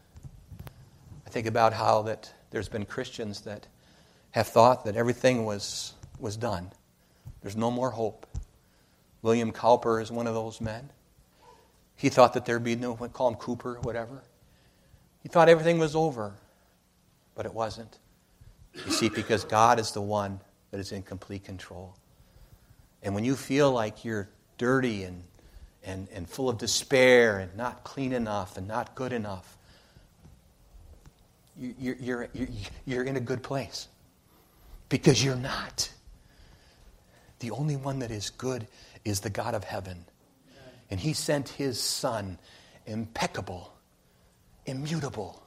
I 1.25 1.29
think 1.29 1.47
about 1.47 1.71
how 1.71 2.01
that 2.03 2.31
there's 2.51 2.69
been 2.69 2.85
Christians 2.85 3.41
that 3.41 3.67
have 4.31 4.47
thought 4.47 4.85
that 4.85 4.95
everything 4.95 5.45
was, 5.45 5.93
was 6.19 6.37
done. 6.37 6.71
There's 7.41 7.55
no 7.55 7.71
more 7.71 7.91
hope. 7.91 8.25
William 9.21 9.51
Cowper 9.51 10.01
is 10.01 10.11
one 10.11 10.27
of 10.27 10.33
those 10.33 10.61
men. 10.61 10.89
He 11.95 12.09
thought 12.09 12.33
that 12.33 12.45
there'd 12.45 12.63
be 12.63 12.75
no, 12.75 12.95
call 12.95 13.29
him 13.29 13.35
Cooper, 13.35 13.79
whatever. 13.81 14.23
He 15.23 15.29
thought 15.29 15.49
everything 15.49 15.79
was 15.79 15.95
over, 15.95 16.35
but 17.35 17.45
it 17.45 17.53
wasn't. 17.53 17.97
You 18.85 18.91
see, 18.91 19.09
because 19.09 19.43
God 19.43 19.79
is 19.79 19.91
the 19.91 20.01
one 20.01 20.39
that 20.71 20.79
is 20.79 20.91
in 20.91 21.01
complete 21.01 21.43
control. 21.43 21.95
And 23.01 23.15
when 23.15 23.23
you 23.23 23.35
feel 23.35 23.71
like 23.71 24.05
you're 24.05 24.29
dirty 24.57 25.03
and, 25.03 25.23
and, 25.83 26.07
and 26.13 26.29
full 26.29 26.49
of 26.49 26.57
despair 26.57 27.39
and 27.39 27.55
not 27.55 27.83
clean 27.83 28.13
enough 28.13 28.57
and 28.57 28.67
not 28.67 28.93
good 28.93 29.13
enough, 29.13 29.56
you, 31.59 31.95
you're, 31.99 32.29
you're, 32.33 32.47
you're 32.85 33.03
in 33.03 33.15
a 33.15 33.21
good 33.21 33.43
place 33.43 33.87
because 34.89 35.23
you're 35.23 35.35
not. 35.35 35.91
The 37.39 37.51
only 37.51 37.75
one 37.75 37.99
that 37.99 38.11
is 38.11 38.29
good 38.29 38.67
is 39.03 39.21
the 39.21 39.29
God 39.29 39.53
of 39.55 39.63
heaven. 39.63 40.05
And 40.89 40.99
he 40.99 41.13
sent 41.13 41.49
his 41.49 41.79
son, 41.79 42.37
impeccable, 42.85 43.73
immutable, 44.65 45.43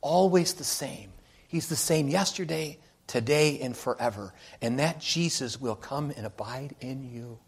always 0.00 0.54
the 0.54 0.64
same. 0.64 1.12
He's 1.48 1.68
the 1.68 1.76
same 1.76 2.08
yesterday, 2.08 2.78
today, 3.06 3.60
and 3.60 3.76
forever. 3.76 4.34
And 4.60 4.78
that 4.78 5.00
Jesus 5.00 5.60
will 5.60 5.76
come 5.76 6.12
and 6.16 6.26
abide 6.26 6.74
in 6.80 7.12
you. 7.12 7.38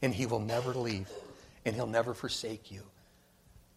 And 0.00 0.14
he 0.14 0.26
will 0.26 0.40
never 0.40 0.72
leave. 0.72 1.10
And 1.64 1.74
he'll 1.74 1.86
never 1.86 2.14
forsake 2.14 2.70
you. 2.70 2.82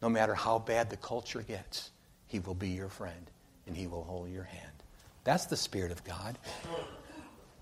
No 0.02 0.10
matter 0.10 0.34
how 0.34 0.60
bad 0.60 0.90
the 0.90 0.98
culture 0.98 1.42
gets, 1.42 1.92
he 2.28 2.40
will 2.40 2.56
be 2.56 2.70
your 2.70 2.90
friend 2.90 3.31
and 3.68 3.76
he 3.76 3.88
will 3.88 4.04
hold 4.04 4.30
your 4.30 4.44
hand. 4.44 4.72
That's 5.24 5.46
the 5.46 5.58
Spirit 5.58 5.92
of 5.92 6.04
God. 6.04 6.38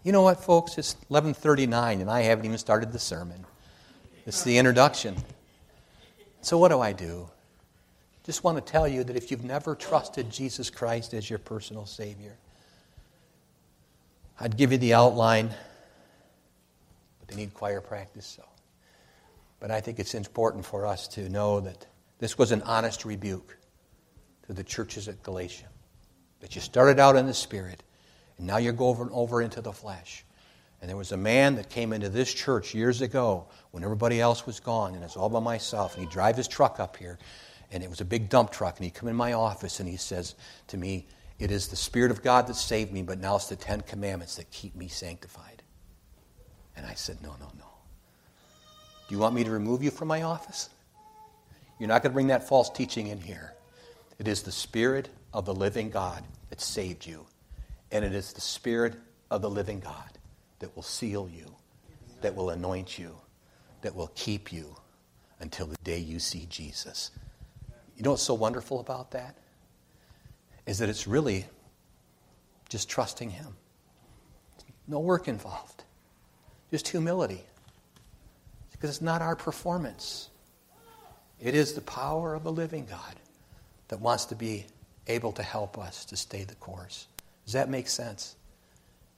You 0.03 0.11
know 0.11 0.21
what, 0.21 0.43
folks? 0.43 0.77
It's 0.77 0.95
11:39 1.09 2.01
and 2.01 2.09
I 2.09 2.21
haven't 2.21 2.45
even 2.45 2.57
started 2.57 2.91
the 2.91 2.99
sermon. 2.99 3.45
It's 4.25 4.43
the 4.43 4.57
introduction. 4.57 5.15
So 6.41 6.57
what 6.57 6.69
do 6.69 6.79
I 6.79 6.93
do? 6.93 7.29
Just 8.23 8.43
want 8.43 8.63
to 8.63 8.71
tell 8.71 8.87
you 8.87 9.03
that 9.03 9.15
if 9.15 9.31
you've 9.31 9.43
never 9.43 9.75
trusted 9.75 10.29
Jesus 10.29 10.69
Christ 10.69 11.13
as 11.13 11.29
your 11.29 11.39
personal 11.39 11.85
savior, 11.85 12.37
I'd 14.39 14.55
give 14.55 14.71
you 14.71 14.77
the 14.77 14.93
outline, 14.93 15.49
but 17.19 17.27
they 17.27 17.35
need 17.35 17.53
choir 17.53 17.81
practice 17.81 18.25
so. 18.25 18.43
But 19.59 19.71
I 19.71 19.81
think 19.81 19.99
it's 19.99 20.13
important 20.13 20.65
for 20.65 20.85
us 20.85 21.07
to 21.09 21.27
know 21.27 21.59
that 21.59 21.87
this 22.19 22.37
was 22.37 22.51
an 22.51 22.61
honest 22.61 23.03
rebuke 23.03 23.57
to 24.47 24.53
the 24.53 24.63
churches 24.63 25.07
at 25.07 25.21
Galatia. 25.23 25.67
That 26.41 26.55
you 26.55 26.61
started 26.61 26.99
out 26.99 27.15
in 27.15 27.25
the 27.25 27.33
spirit 27.33 27.83
and 28.39 28.47
now 28.47 28.57
you're 28.57 28.73
going 28.73 29.09
over 29.11 29.41
into 29.41 29.61
the 29.61 29.73
flesh. 29.73 30.25
And 30.81 30.89
there 30.89 30.97
was 30.97 31.11
a 31.11 31.17
man 31.17 31.55
that 31.55 31.69
came 31.69 31.91
into 31.91 32.07
this 32.07 32.33
church 32.33 32.73
years 32.73 33.01
ago 33.01 33.47
when 33.71 33.83
everybody 33.83 34.21
else 34.21 34.45
was 34.45 34.61
gone, 34.61 34.95
and 34.95 35.03
it's 35.03 35.17
all 35.17 35.29
by 35.29 35.41
myself. 35.41 35.95
And 35.95 36.05
he'd 36.05 36.11
drive 36.11 36.37
his 36.37 36.47
truck 36.47 36.79
up 36.79 36.95
here, 36.95 37.19
and 37.69 37.83
it 37.83 37.89
was 37.89 37.99
a 37.99 38.05
big 38.05 38.29
dump 38.29 38.49
truck. 38.51 38.77
And 38.77 38.85
he'd 38.85 38.93
come 38.93 39.09
in 39.09 39.15
my 39.15 39.33
office, 39.33 39.81
and 39.81 39.89
he 39.89 39.97
says 39.97 40.35
to 40.67 40.77
me, 40.77 41.05
It 41.37 41.51
is 41.51 41.67
the 41.67 41.75
Spirit 41.75 42.11
of 42.11 42.23
God 42.23 42.47
that 42.47 42.55
saved 42.55 42.93
me, 42.93 43.03
but 43.03 43.19
now 43.19 43.35
it's 43.35 43.49
the 43.49 43.57
Ten 43.57 43.81
Commandments 43.81 44.37
that 44.37 44.49
keep 44.51 44.73
me 44.73 44.87
sanctified. 44.87 45.61
And 46.77 46.85
I 46.85 46.93
said, 46.93 47.21
No, 47.21 47.35
no, 47.41 47.51
no. 47.57 47.65
Do 49.09 49.15
you 49.15 49.19
want 49.19 49.35
me 49.35 49.43
to 49.43 49.51
remove 49.51 49.83
you 49.83 49.91
from 49.91 50.07
my 50.07 50.21
office? 50.21 50.69
You're 51.77 51.89
not 51.89 52.03
going 52.03 52.11
to 52.11 52.15
bring 52.15 52.27
that 52.27 52.47
false 52.47 52.69
teaching 52.69 53.07
in 53.07 53.19
here. 53.19 53.53
It 54.17 54.29
is 54.29 54.43
the 54.43 54.51
Spirit 54.51 55.09
of 55.33 55.45
the 55.45 55.53
living 55.53 55.89
God 55.89 56.23
that 56.49 56.61
saved 56.61 57.05
you. 57.05 57.25
And 57.91 58.05
it 58.05 58.13
is 58.13 58.33
the 58.33 58.41
Spirit 58.41 58.95
of 59.31 59.41
the 59.41 59.49
living 59.49 59.79
God 59.79 60.17
that 60.59 60.75
will 60.75 60.83
seal 60.83 61.29
you, 61.31 61.55
that 62.21 62.35
will 62.35 62.49
anoint 62.49 62.97
you, 62.97 63.15
that 63.81 63.95
will 63.95 64.11
keep 64.15 64.51
you 64.51 64.75
until 65.39 65.67
the 65.67 65.77
day 65.83 65.99
you 65.99 66.19
see 66.19 66.45
Jesus. 66.49 67.11
You 67.95 68.03
know 68.03 68.11
what's 68.11 68.23
so 68.23 68.33
wonderful 68.33 68.79
about 68.79 69.11
that? 69.11 69.35
Is 70.65 70.79
that 70.79 70.89
it's 70.89 71.07
really 71.07 71.45
just 72.69 72.89
trusting 72.89 73.31
Him. 73.31 73.55
No 74.87 74.99
work 74.99 75.27
involved, 75.27 75.83
just 76.71 76.87
humility. 76.87 77.43
Because 78.71 78.91
it's 78.91 79.01
not 79.01 79.21
our 79.21 79.35
performance, 79.35 80.29
it 81.39 81.53
is 81.53 81.73
the 81.73 81.81
power 81.81 82.33
of 82.33 82.43
the 82.43 82.51
living 82.51 82.85
God 82.89 83.15
that 83.89 83.99
wants 83.99 84.25
to 84.25 84.35
be 84.35 84.65
able 85.09 85.31
to 85.33 85.43
help 85.43 85.77
us 85.77 86.05
to 86.05 86.15
stay 86.15 86.43
the 86.43 86.55
course. 86.55 87.07
Does 87.43 87.53
that 87.53 87.69
make 87.69 87.89
sense? 87.89 88.35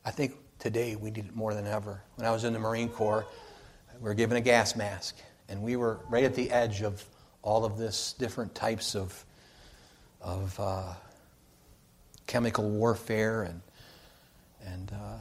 I 0.04 0.12
think 0.12 0.36
today 0.58 0.96
we 0.96 1.12
need 1.12 1.26
it 1.26 1.36
more 1.36 1.54
than 1.54 1.68
ever. 1.68 2.02
When 2.16 2.26
I 2.26 2.32
was 2.32 2.44
in 2.44 2.54
the 2.54 2.60
Marine 2.60 2.90
Corps, 2.90 3.26
we 4.00 4.08
were 4.08 4.14
given 4.16 4.38
a 4.38 4.42
gas 4.42 4.76
mask, 4.76 5.18
and 5.50 5.62
we 5.62 5.76
were 5.76 6.00
right 6.10 6.24
at 6.24 6.34
the 6.34 6.50
edge 6.50 6.82
of 6.82 7.04
all 7.44 7.66
of 7.66 7.78
this 7.78 8.14
different 8.14 8.56
types 8.56 8.96
of, 8.96 9.26
of 10.22 10.60
uh, 10.60 10.94
chemical 12.26 12.70
warfare 12.70 13.44
and, 13.44 13.62
and 14.66 14.92
uh, 14.94 15.18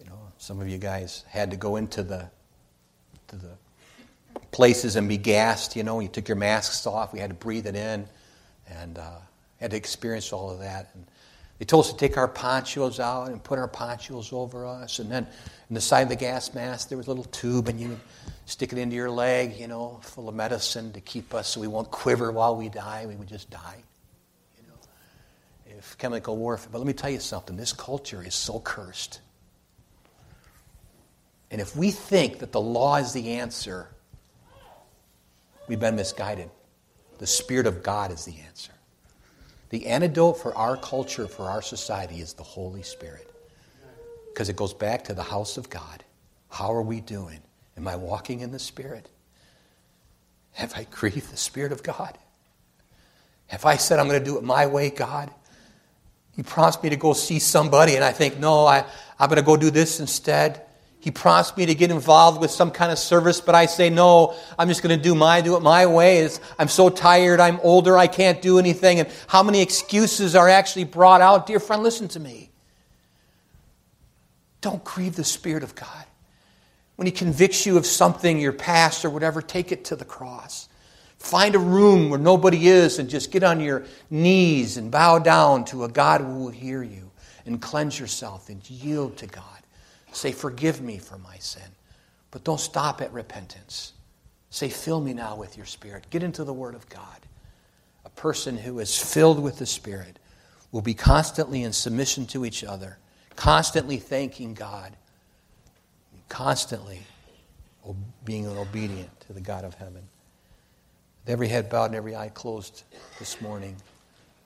you 0.00 0.06
know, 0.06 0.18
some 0.38 0.60
of 0.60 0.68
you 0.68 0.78
guys 0.78 1.24
had 1.28 1.50
to 1.50 1.56
go 1.56 1.76
into 1.76 2.02
the, 2.02 2.28
to 3.28 3.36
the 3.36 3.50
places 4.50 4.96
and 4.96 5.08
be 5.08 5.16
gassed, 5.16 5.76
you 5.76 5.82
know, 5.82 6.00
you 6.00 6.08
took 6.08 6.28
your 6.28 6.36
masks 6.36 6.86
off, 6.86 7.12
we 7.12 7.18
had 7.18 7.30
to 7.30 7.36
breathe 7.36 7.66
it 7.66 7.74
in, 7.74 8.06
and 8.68 8.98
uh, 8.98 9.18
had 9.60 9.70
to 9.72 9.76
experience 9.76 10.32
all 10.32 10.50
of 10.50 10.60
that. 10.60 10.90
And 10.94 11.06
they 11.58 11.64
told 11.64 11.84
us 11.86 11.92
to 11.92 11.98
take 11.98 12.16
our 12.16 12.28
ponchos 12.28 13.00
out 13.00 13.28
and 13.28 13.42
put 13.42 13.58
our 13.58 13.66
ponchos 13.66 14.32
over 14.32 14.64
us, 14.64 15.00
and 15.00 15.10
then 15.10 15.26
in 15.68 15.74
the 15.74 15.80
side 15.80 16.02
of 16.02 16.08
the 16.08 16.16
gas 16.16 16.54
mask 16.54 16.88
there 16.88 16.96
was 16.96 17.08
a 17.08 17.10
little 17.10 17.24
tube, 17.24 17.68
and 17.68 17.80
you 17.80 17.98
stick 18.46 18.72
it 18.72 18.78
into 18.78 18.94
your 18.94 19.10
leg, 19.10 19.58
you 19.58 19.66
know, 19.66 19.98
full 20.02 20.28
of 20.28 20.34
medicine 20.36 20.92
to 20.92 21.00
keep 21.00 21.34
us 21.34 21.48
so 21.48 21.60
we 21.60 21.66
won't 21.66 21.90
quiver 21.90 22.30
while 22.30 22.54
we 22.56 22.68
die. 22.68 23.06
We 23.06 23.16
would 23.16 23.26
just 23.26 23.50
die, 23.50 23.82
you 24.56 24.68
know, 24.68 25.76
if 25.78 25.98
chemical 25.98 26.36
warfare. 26.36 26.68
But 26.70 26.78
let 26.78 26.86
me 26.86 26.92
tell 26.92 27.10
you 27.10 27.18
something: 27.18 27.56
this 27.56 27.72
culture 27.72 28.22
is 28.22 28.36
so 28.36 28.60
cursed. 28.60 29.20
And 31.50 31.60
if 31.60 31.74
we 31.74 31.90
think 31.90 32.38
that 32.38 32.52
the 32.52 32.60
law 32.60 32.96
is 32.96 33.12
the 33.14 33.32
answer, 33.32 33.88
we've 35.66 35.80
been 35.80 35.96
misguided. 35.96 36.50
The 37.18 37.26
Spirit 37.26 37.66
of 37.66 37.82
God 37.82 38.12
is 38.12 38.24
the 38.24 38.38
answer. 38.46 38.72
The 39.70 39.86
antidote 39.86 40.40
for 40.40 40.54
our 40.56 40.76
culture, 40.76 41.28
for 41.28 41.44
our 41.44 41.62
society, 41.62 42.20
is 42.20 42.32
the 42.32 42.42
Holy 42.42 42.82
Spirit. 42.82 43.30
Because 44.32 44.48
it 44.48 44.56
goes 44.56 44.72
back 44.72 45.04
to 45.04 45.14
the 45.14 45.22
house 45.22 45.56
of 45.56 45.68
God. 45.68 46.04
How 46.48 46.72
are 46.72 46.82
we 46.82 47.00
doing? 47.00 47.40
Am 47.76 47.86
I 47.86 47.96
walking 47.96 48.40
in 48.40 48.50
the 48.50 48.58
Spirit? 48.58 49.08
Have 50.52 50.74
I 50.76 50.86
grieved 50.90 51.30
the 51.32 51.36
Spirit 51.36 51.72
of 51.72 51.82
God? 51.82 52.16
Have 53.48 53.64
I 53.64 53.76
said, 53.76 53.98
I'm 53.98 54.08
going 54.08 54.18
to 54.18 54.24
do 54.24 54.38
it 54.38 54.44
my 54.44 54.66
way, 54.66 54.90
God? 54.90 55.30
You 56.36 56.44
promised 56.44 56.82
me 56.82 56.90
to 56.90 56.96
go 56.96 57.12
see 57.14 57.38
somebody, 57.38 57.96
and 57.96 58.04
I 58.04 58.12
think, 58.12 58.38
no, 58.38 58.64
I, 58.64 58.84
I'm 59.18 59.28
going 59.28 59.40
to 59.40 59.44
go 59.44 59.56
do 59.56 59.70
this 59.70 60.00
instead. 60.00 60.62
He 61.00 61.12
prompts 61.12 61.56
me 61.56 61.66
to 61.66 61.74
get 61.74 61.90
involved 61.90 62.40
with 62.40 62.50
some 62.50 62.70
kind 62.70 62.90
of 62.90 62.98
service, 62.98 63.40
but 63.40 63.54
I 63.54 63.66
say, 63.66 63.88
no, 63.88 64.34
I'm 64.58 64.66
just 64.68 64.82
going 64.82 64.96
to 64.96 65.02
do 65.02 65.14
my, 65.14 65.40
do 65.40 65.56
it 65.56 65.62
my 65.62 65.86
way. 65.86 66.18
It's, 66.18 66.40
I'm 66.58 66.68
so 66.68 66.88
tired, 66.88 67.38
I'm 67.38 67.60
older, 67.62 67.96
I 67.96 68.08
can't 68.08 68.42
do 68.42 68.58
anything. 68.58 68.98
And 68.98 69.08
how 69.28 69.44
many 69.44 69.62
excuses 69.62 70.34
are 70.34 70.48
actually 70.48 70.84
brought 70.84 71.20
out? 71.20 71.46
Dear 71.46 71.60
friend, 71.60 71.82
listen 71.84 72.08
to 72.08 72.20
me. 72.20 72.50
Don't 74.60 74.82
grieve 74.82 75.14
the 75.14 75.24
Spirit 75.24 75.62
of 75.62 75.76
God. 75.76 76.04
When 76.96 77.06
He 77.06 77.12
convicts 77.12 77.64
you 77.64 77.76
of 77.76 77.86
something, 77.86 78.40
your 78.40 78.52
past 78.52 79.04
or 79.04 79.10
whatever, 79.10 79.40
take 79.40 79.70
it 79.70 79.84
to 79.86 79.96
the 79.96 80.04
cross. 80.04 80.68
Find 81.18 81.54
a 81.54 81.60
room 81.60 82.10
where 82.10 82.18
nobody 82.18 82.68
is 82.68 82.98
and 82.98 83.08
just 83.08 83.30
get 83.30 83.44
on 83.44 83.60
your 83.60 83.84
knees 84.10 84.76
and 84.76 84.90
bow 84.90 85.20
down 85.20 85.64
to 85.66 85.84
a 85.84 85.88
God 85.88 86.20
who 86.20 86.38
will 86.38 86.48
hear 86.48 86.82
you 86.82 87.10
and 87.46 87.62
cleanse 87.62 87.98
yourself 87.98 88.48
and 88.48 88.68
yield 88.68 89.16
to 89.18 89.26
God. 89.26 89.57
Say, 90.12 90.32
Forgive 90.32 90.80
me 90.80 90.98
for 90.98 91.18
my 91.18 91.36
sin. 91.38 91.70
But 92.30 92.44
don't 92.44 92.60
stop 92.60 93.00
at 93.00 93.12
repentance. 93.12 93.92
Say, 94.50 94.68
Fill 94.68 95.00
me 95.00 95.14
now 95.14 95.36
with 95.36 95.56
your 95.56 95.66
Spirit. 95.66 96.06
Get 96.10 96.22
into 96.22 96.44
the 96.44 96.52
Word 96.52 96.74
of 96.74 96.88
God. 96.88 97.20
A 98.04 98.10
person 98.10 98.56
who 98.56 98.78
is 98.78 98.96
filled 98.96 99.42
with 99.42 99.58
the 99.58 99.66
Spirit 99.66 100.18
will 100.72 100.82
be 100.82 100.94
constantly 100.94 101.62
in 101.62 101.72
submission 101.72 102.26
to 102.26 102.44
each 102.44 102.64
other, 102.64 102.98
constantly 103.36 103.96
thanking 103.98 104.54
God, 104.54 104.92
constantly 106.28 107.00
being 108.24 108.46
obedient 108.46 109.08
to 109.20 109.32
the 109.32 109.40
God 109.40 109.64
of 109.64 109.74
heaven. 109.74 110.02
With 111.24 111.32
every 111.32 111.48
head 111.48 111.70
bowed 111.70 111.86
and 111.86 111.94
every 111.94 112.14
eye 112.16 112.28
closed 112.28 112.84
this 113.18 113.40
morning, 113.40 113.76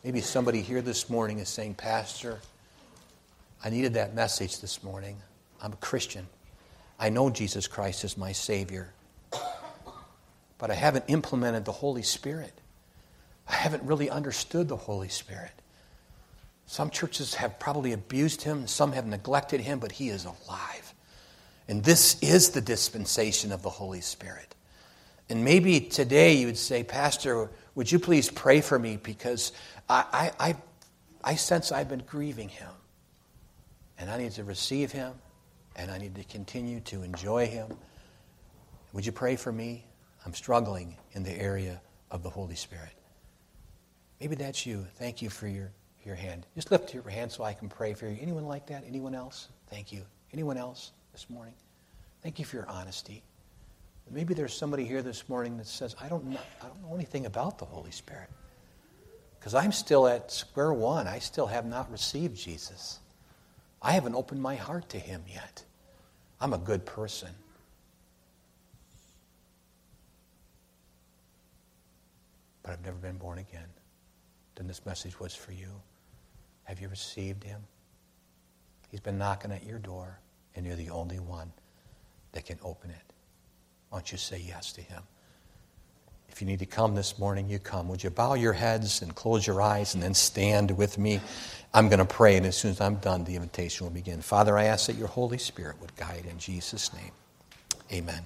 maybe 0.05 0.21
somebody 0.21 0.61
here 0.61 0.83
this 0.83 1.11
morning 1.11 1.39
is 1.39 1.49
saying, 1.49 1.75
Pastor, 1.75 2.41
I 3.65 3.71
needed 3.71 3.95
that 3.95 4.15
message 4.15 4.61
this 4.61 4.83
morning. 4.83 5.17
I'm 5.63 5.73
a 5.73 5.77
Christian. 5.77 6.27
I 6.99 7.09
know 7.09 7.31
Jesus 7.31 7.69
Christ 7.69 8.03
is 8.05 8.19
my 8.19 8.33
Savior. 8.33 8.93
But 10.59 10.71
I 10.71 10.75
haven't 10.75 11.07
implemented 11.09 11.65
the 11.65 11.73
Holy 11.73 12.03
Spirit. 12.03 12.53
I 13.49 13.55
haven't 13.55 13.85
really 13.85 14.11
understood 14.11 14.69
the 14.69 14.77
Holy 14.77 15.09
Spirit. 15.09 15.53
Some 16.67 16.91
churches 16.91 17.35
have 17.35 17.59
probably 17.59 17.93
abused 17.93 18.43
him, 18.43 18.67
some 18.67 18.93
have 18.93 19.07
neglected 19.07 19.61
him, 19.61 19.79
but 19.79 19.93
he 19.93 20.09
is 20.09 20.25
alive. 20.25 20.95
And 21.69 21.83
this 21.83 22.21
is 22.23 22.51
the 22.51 22.61
dispensation 22.61 23.53
of 23.53 23.63
the 23.63 23.71
Holy 23.71 24.01
Spirit. 24.01 24.55
And 25.29 25.45
maybe 25.45 25.81
today 25.81 26.35
you 26.35 26.47
would 26.47 26.59
say, 26.59 26.83
Pastor, 26.83 27.51
would 27.75 27.91
you 27.91 27.99
please 27.99 28.31
pray 28.31 28.61
for 28.61 28.79
me 28.79 28.99
because 29.03 29.53
I, 29.89 30.33
I, 30.39 30.49
I, 30.49 30.57
I 31.25 31.35
sense 31.37 31.73
I've 31.73 31.89
been 31.89 32.03
grieving 32.07 32.49
him. 32.49 32.71
And 33.99 34.11
I 34.11 34.19
need 34.19 34.33
to 34.33 34.45
receive 34.45 34.93
him 34.93 35.15
and 35.77 35.91
I 35.91 35.99
need 35.99 36.15
to 36.17 36.25
continue 36.25 36.81
to 36.81 37.03
enjoy 37.03 37.47
Him. 37.47 37.69
Would 38.93 39.07
you 39.07 39.13
pray 39.13 39.37
for 39.37 39.53
me? 39.53 39.87
I'm 40.25 40.35
struggling 40.35 40.97
in 41.13 41.23
the 41.23 41.33
area 41.33 41.81
of 42.11 42.23
the 42.23 42.31
Holy 42.31 42.55
Spirit. 42.55 42.93
Maybe 44.21 44.37
that's 44.37 44.67
you. 44.67 44.87
Thank 44.97 45.21
you 45.21 45.31
for 45.31 45.49
your, 45.49 45.73
your 46.05 46.15
hand. 46.15 46.47
Just 46.55 46.71
lift 46.71 46.95
your 46.95 47.09
hand 47.09 47.33
so 47.33 47.43
I 47.43 47.55
can 47.55 47.69
pray 47.69 47.95
for 47.95 48.07
you. 48.07 48.17
Anyone 48.21 48.47
like 48.47 48.67
that? 48.67 48.85
Anyone 48.87 49.15
else? 49.15 49.49
Thank 49.69 49.93
you. 49.93 50.03
Anyone 50.33 50.57
else 50.57 50.93
this 51.13 51.29
morning? 51.29 51.55
Thank 52.23 52.39
you 52.39 52.45
for 52.45 52.57
your 52.57 52.69
honesty. 52.69 53.23
Maybe 54.11 54.35
there's 54.35 54.53
somebody 54.55 54.85
here 54.85 55.03
this 55.03 55.29
morning 55.29 55.57
that 55.57 55.67
says, 55.67 55.97
I 56.01 56.09
don't 56.09 56.25
know, 56.27 56.41
I 56.63 56.67
don't 56.67 56.83
know 56.83 56.95
anything 56.95 57.27
about 57.27 57.59
the 57.59 57.65
Holy 57.65 57.91
Spirit. 57.91 58.29
Because 59.39 59.55
I'm 59.55 59.73
still 59.73 60.07
at 60.07 60.31
square 60.31 60.73
one. 60.73 61.09
I 61.09 61.19
still 61.19 61.47
have 61.47 61.67
not 61.67 61.91
received 61.91 62.37
Jesus. 62.37 63.01
I 63.83 63.93
haven't 63.93 64.15
opened 64.15 64.41
my 64.41 64.55
heart 64.55 64.89
to 64.91 64.99
Him 64.99 65.25
yet. 65.27 65.65
I'm 66.41 66.53
a 66.53 66.59
good 66.59 66.87
person. 66.87 67.31
But 72.63 72.73
I've 72.73 72.85
never 72.85 72.97
been 72.97 73.17
born 73.17 73.39
again. 73.39 73.67
Then 74.55 74.69
this 74.69 74.87
message 74.87 75.19
was 75.19 75.35
for 75.35 75.53
you. 75.53 75.69
Have 76.65 76.81
you 76.81 76.89
received 76.89 77.43
Him? 77.43 77.61
He's 78.91 79.01
been 79.01 79.19
knocking 79.19 79.51
at 79.51 79.65
your 79.65 79.79
door, 79.79 80.21
and 80.55 80.65
you're 80.65 80.77
the 80.77 80.91
only 80.91 81.19
one 81.19 81.53
that 82.33 82.45
can 82.45 82.59
open 82.63 82.91
it. 82.91 83.13
Why 83.89 83.99
don't 83.99 84.13
you 84.13 84.19
say 84.19 84.39
yes 84.47 84.73
to 84.75 84.81
Him? 84.81 85.03
If 86.33 86.41
you 86.41 86.47
need 86.47 86.61
to 86.61 86.67
come 86.67 86.95
this 86.95 87.19
morning, 87.19 87.51
you 87.51 87.59
come. 87.59 87.89
Would 87.91 88.03
you 88.03 88.09
bow 88.09 88.35
your 88.35 88.55
heads 88.55 89.03
and 89.03 89.15
close 89.15 89.47
your 89.47 89.61
eyes 89.61 89.93
and 89.93 90.03
then 90.03 90.15
stand 90.15 90.71
with 90.71 90.97
me? 90.97 91.21
I'm 91.75 91.89
going 91.89 91.99
to 91.99 92.07
pray, 92.07 92.37
and 92.37 92.47
as 92.47 92.57
soon 92.57 92.71
as 92.71 92.81
I'm 92.81 92.97
done, 92.97 93.25
the 93.25 93.37
invitation 93.37 93.85
will 93.87 93.93
begin. 93.93 94.23
Father, 94.23 94.57
I 94.57 94.65
ask 94.65 94.87
that 94.87 94.97
your 94.97 95.09
Holy 95.09 95.37
Spirit 95.37 95.79
would 95.81 95.95
guide 95.95 96.25
in 96.29 96.39
Jesus' 96.39 96.93
name. 96.95 97.13
Amen. 97.93 98.23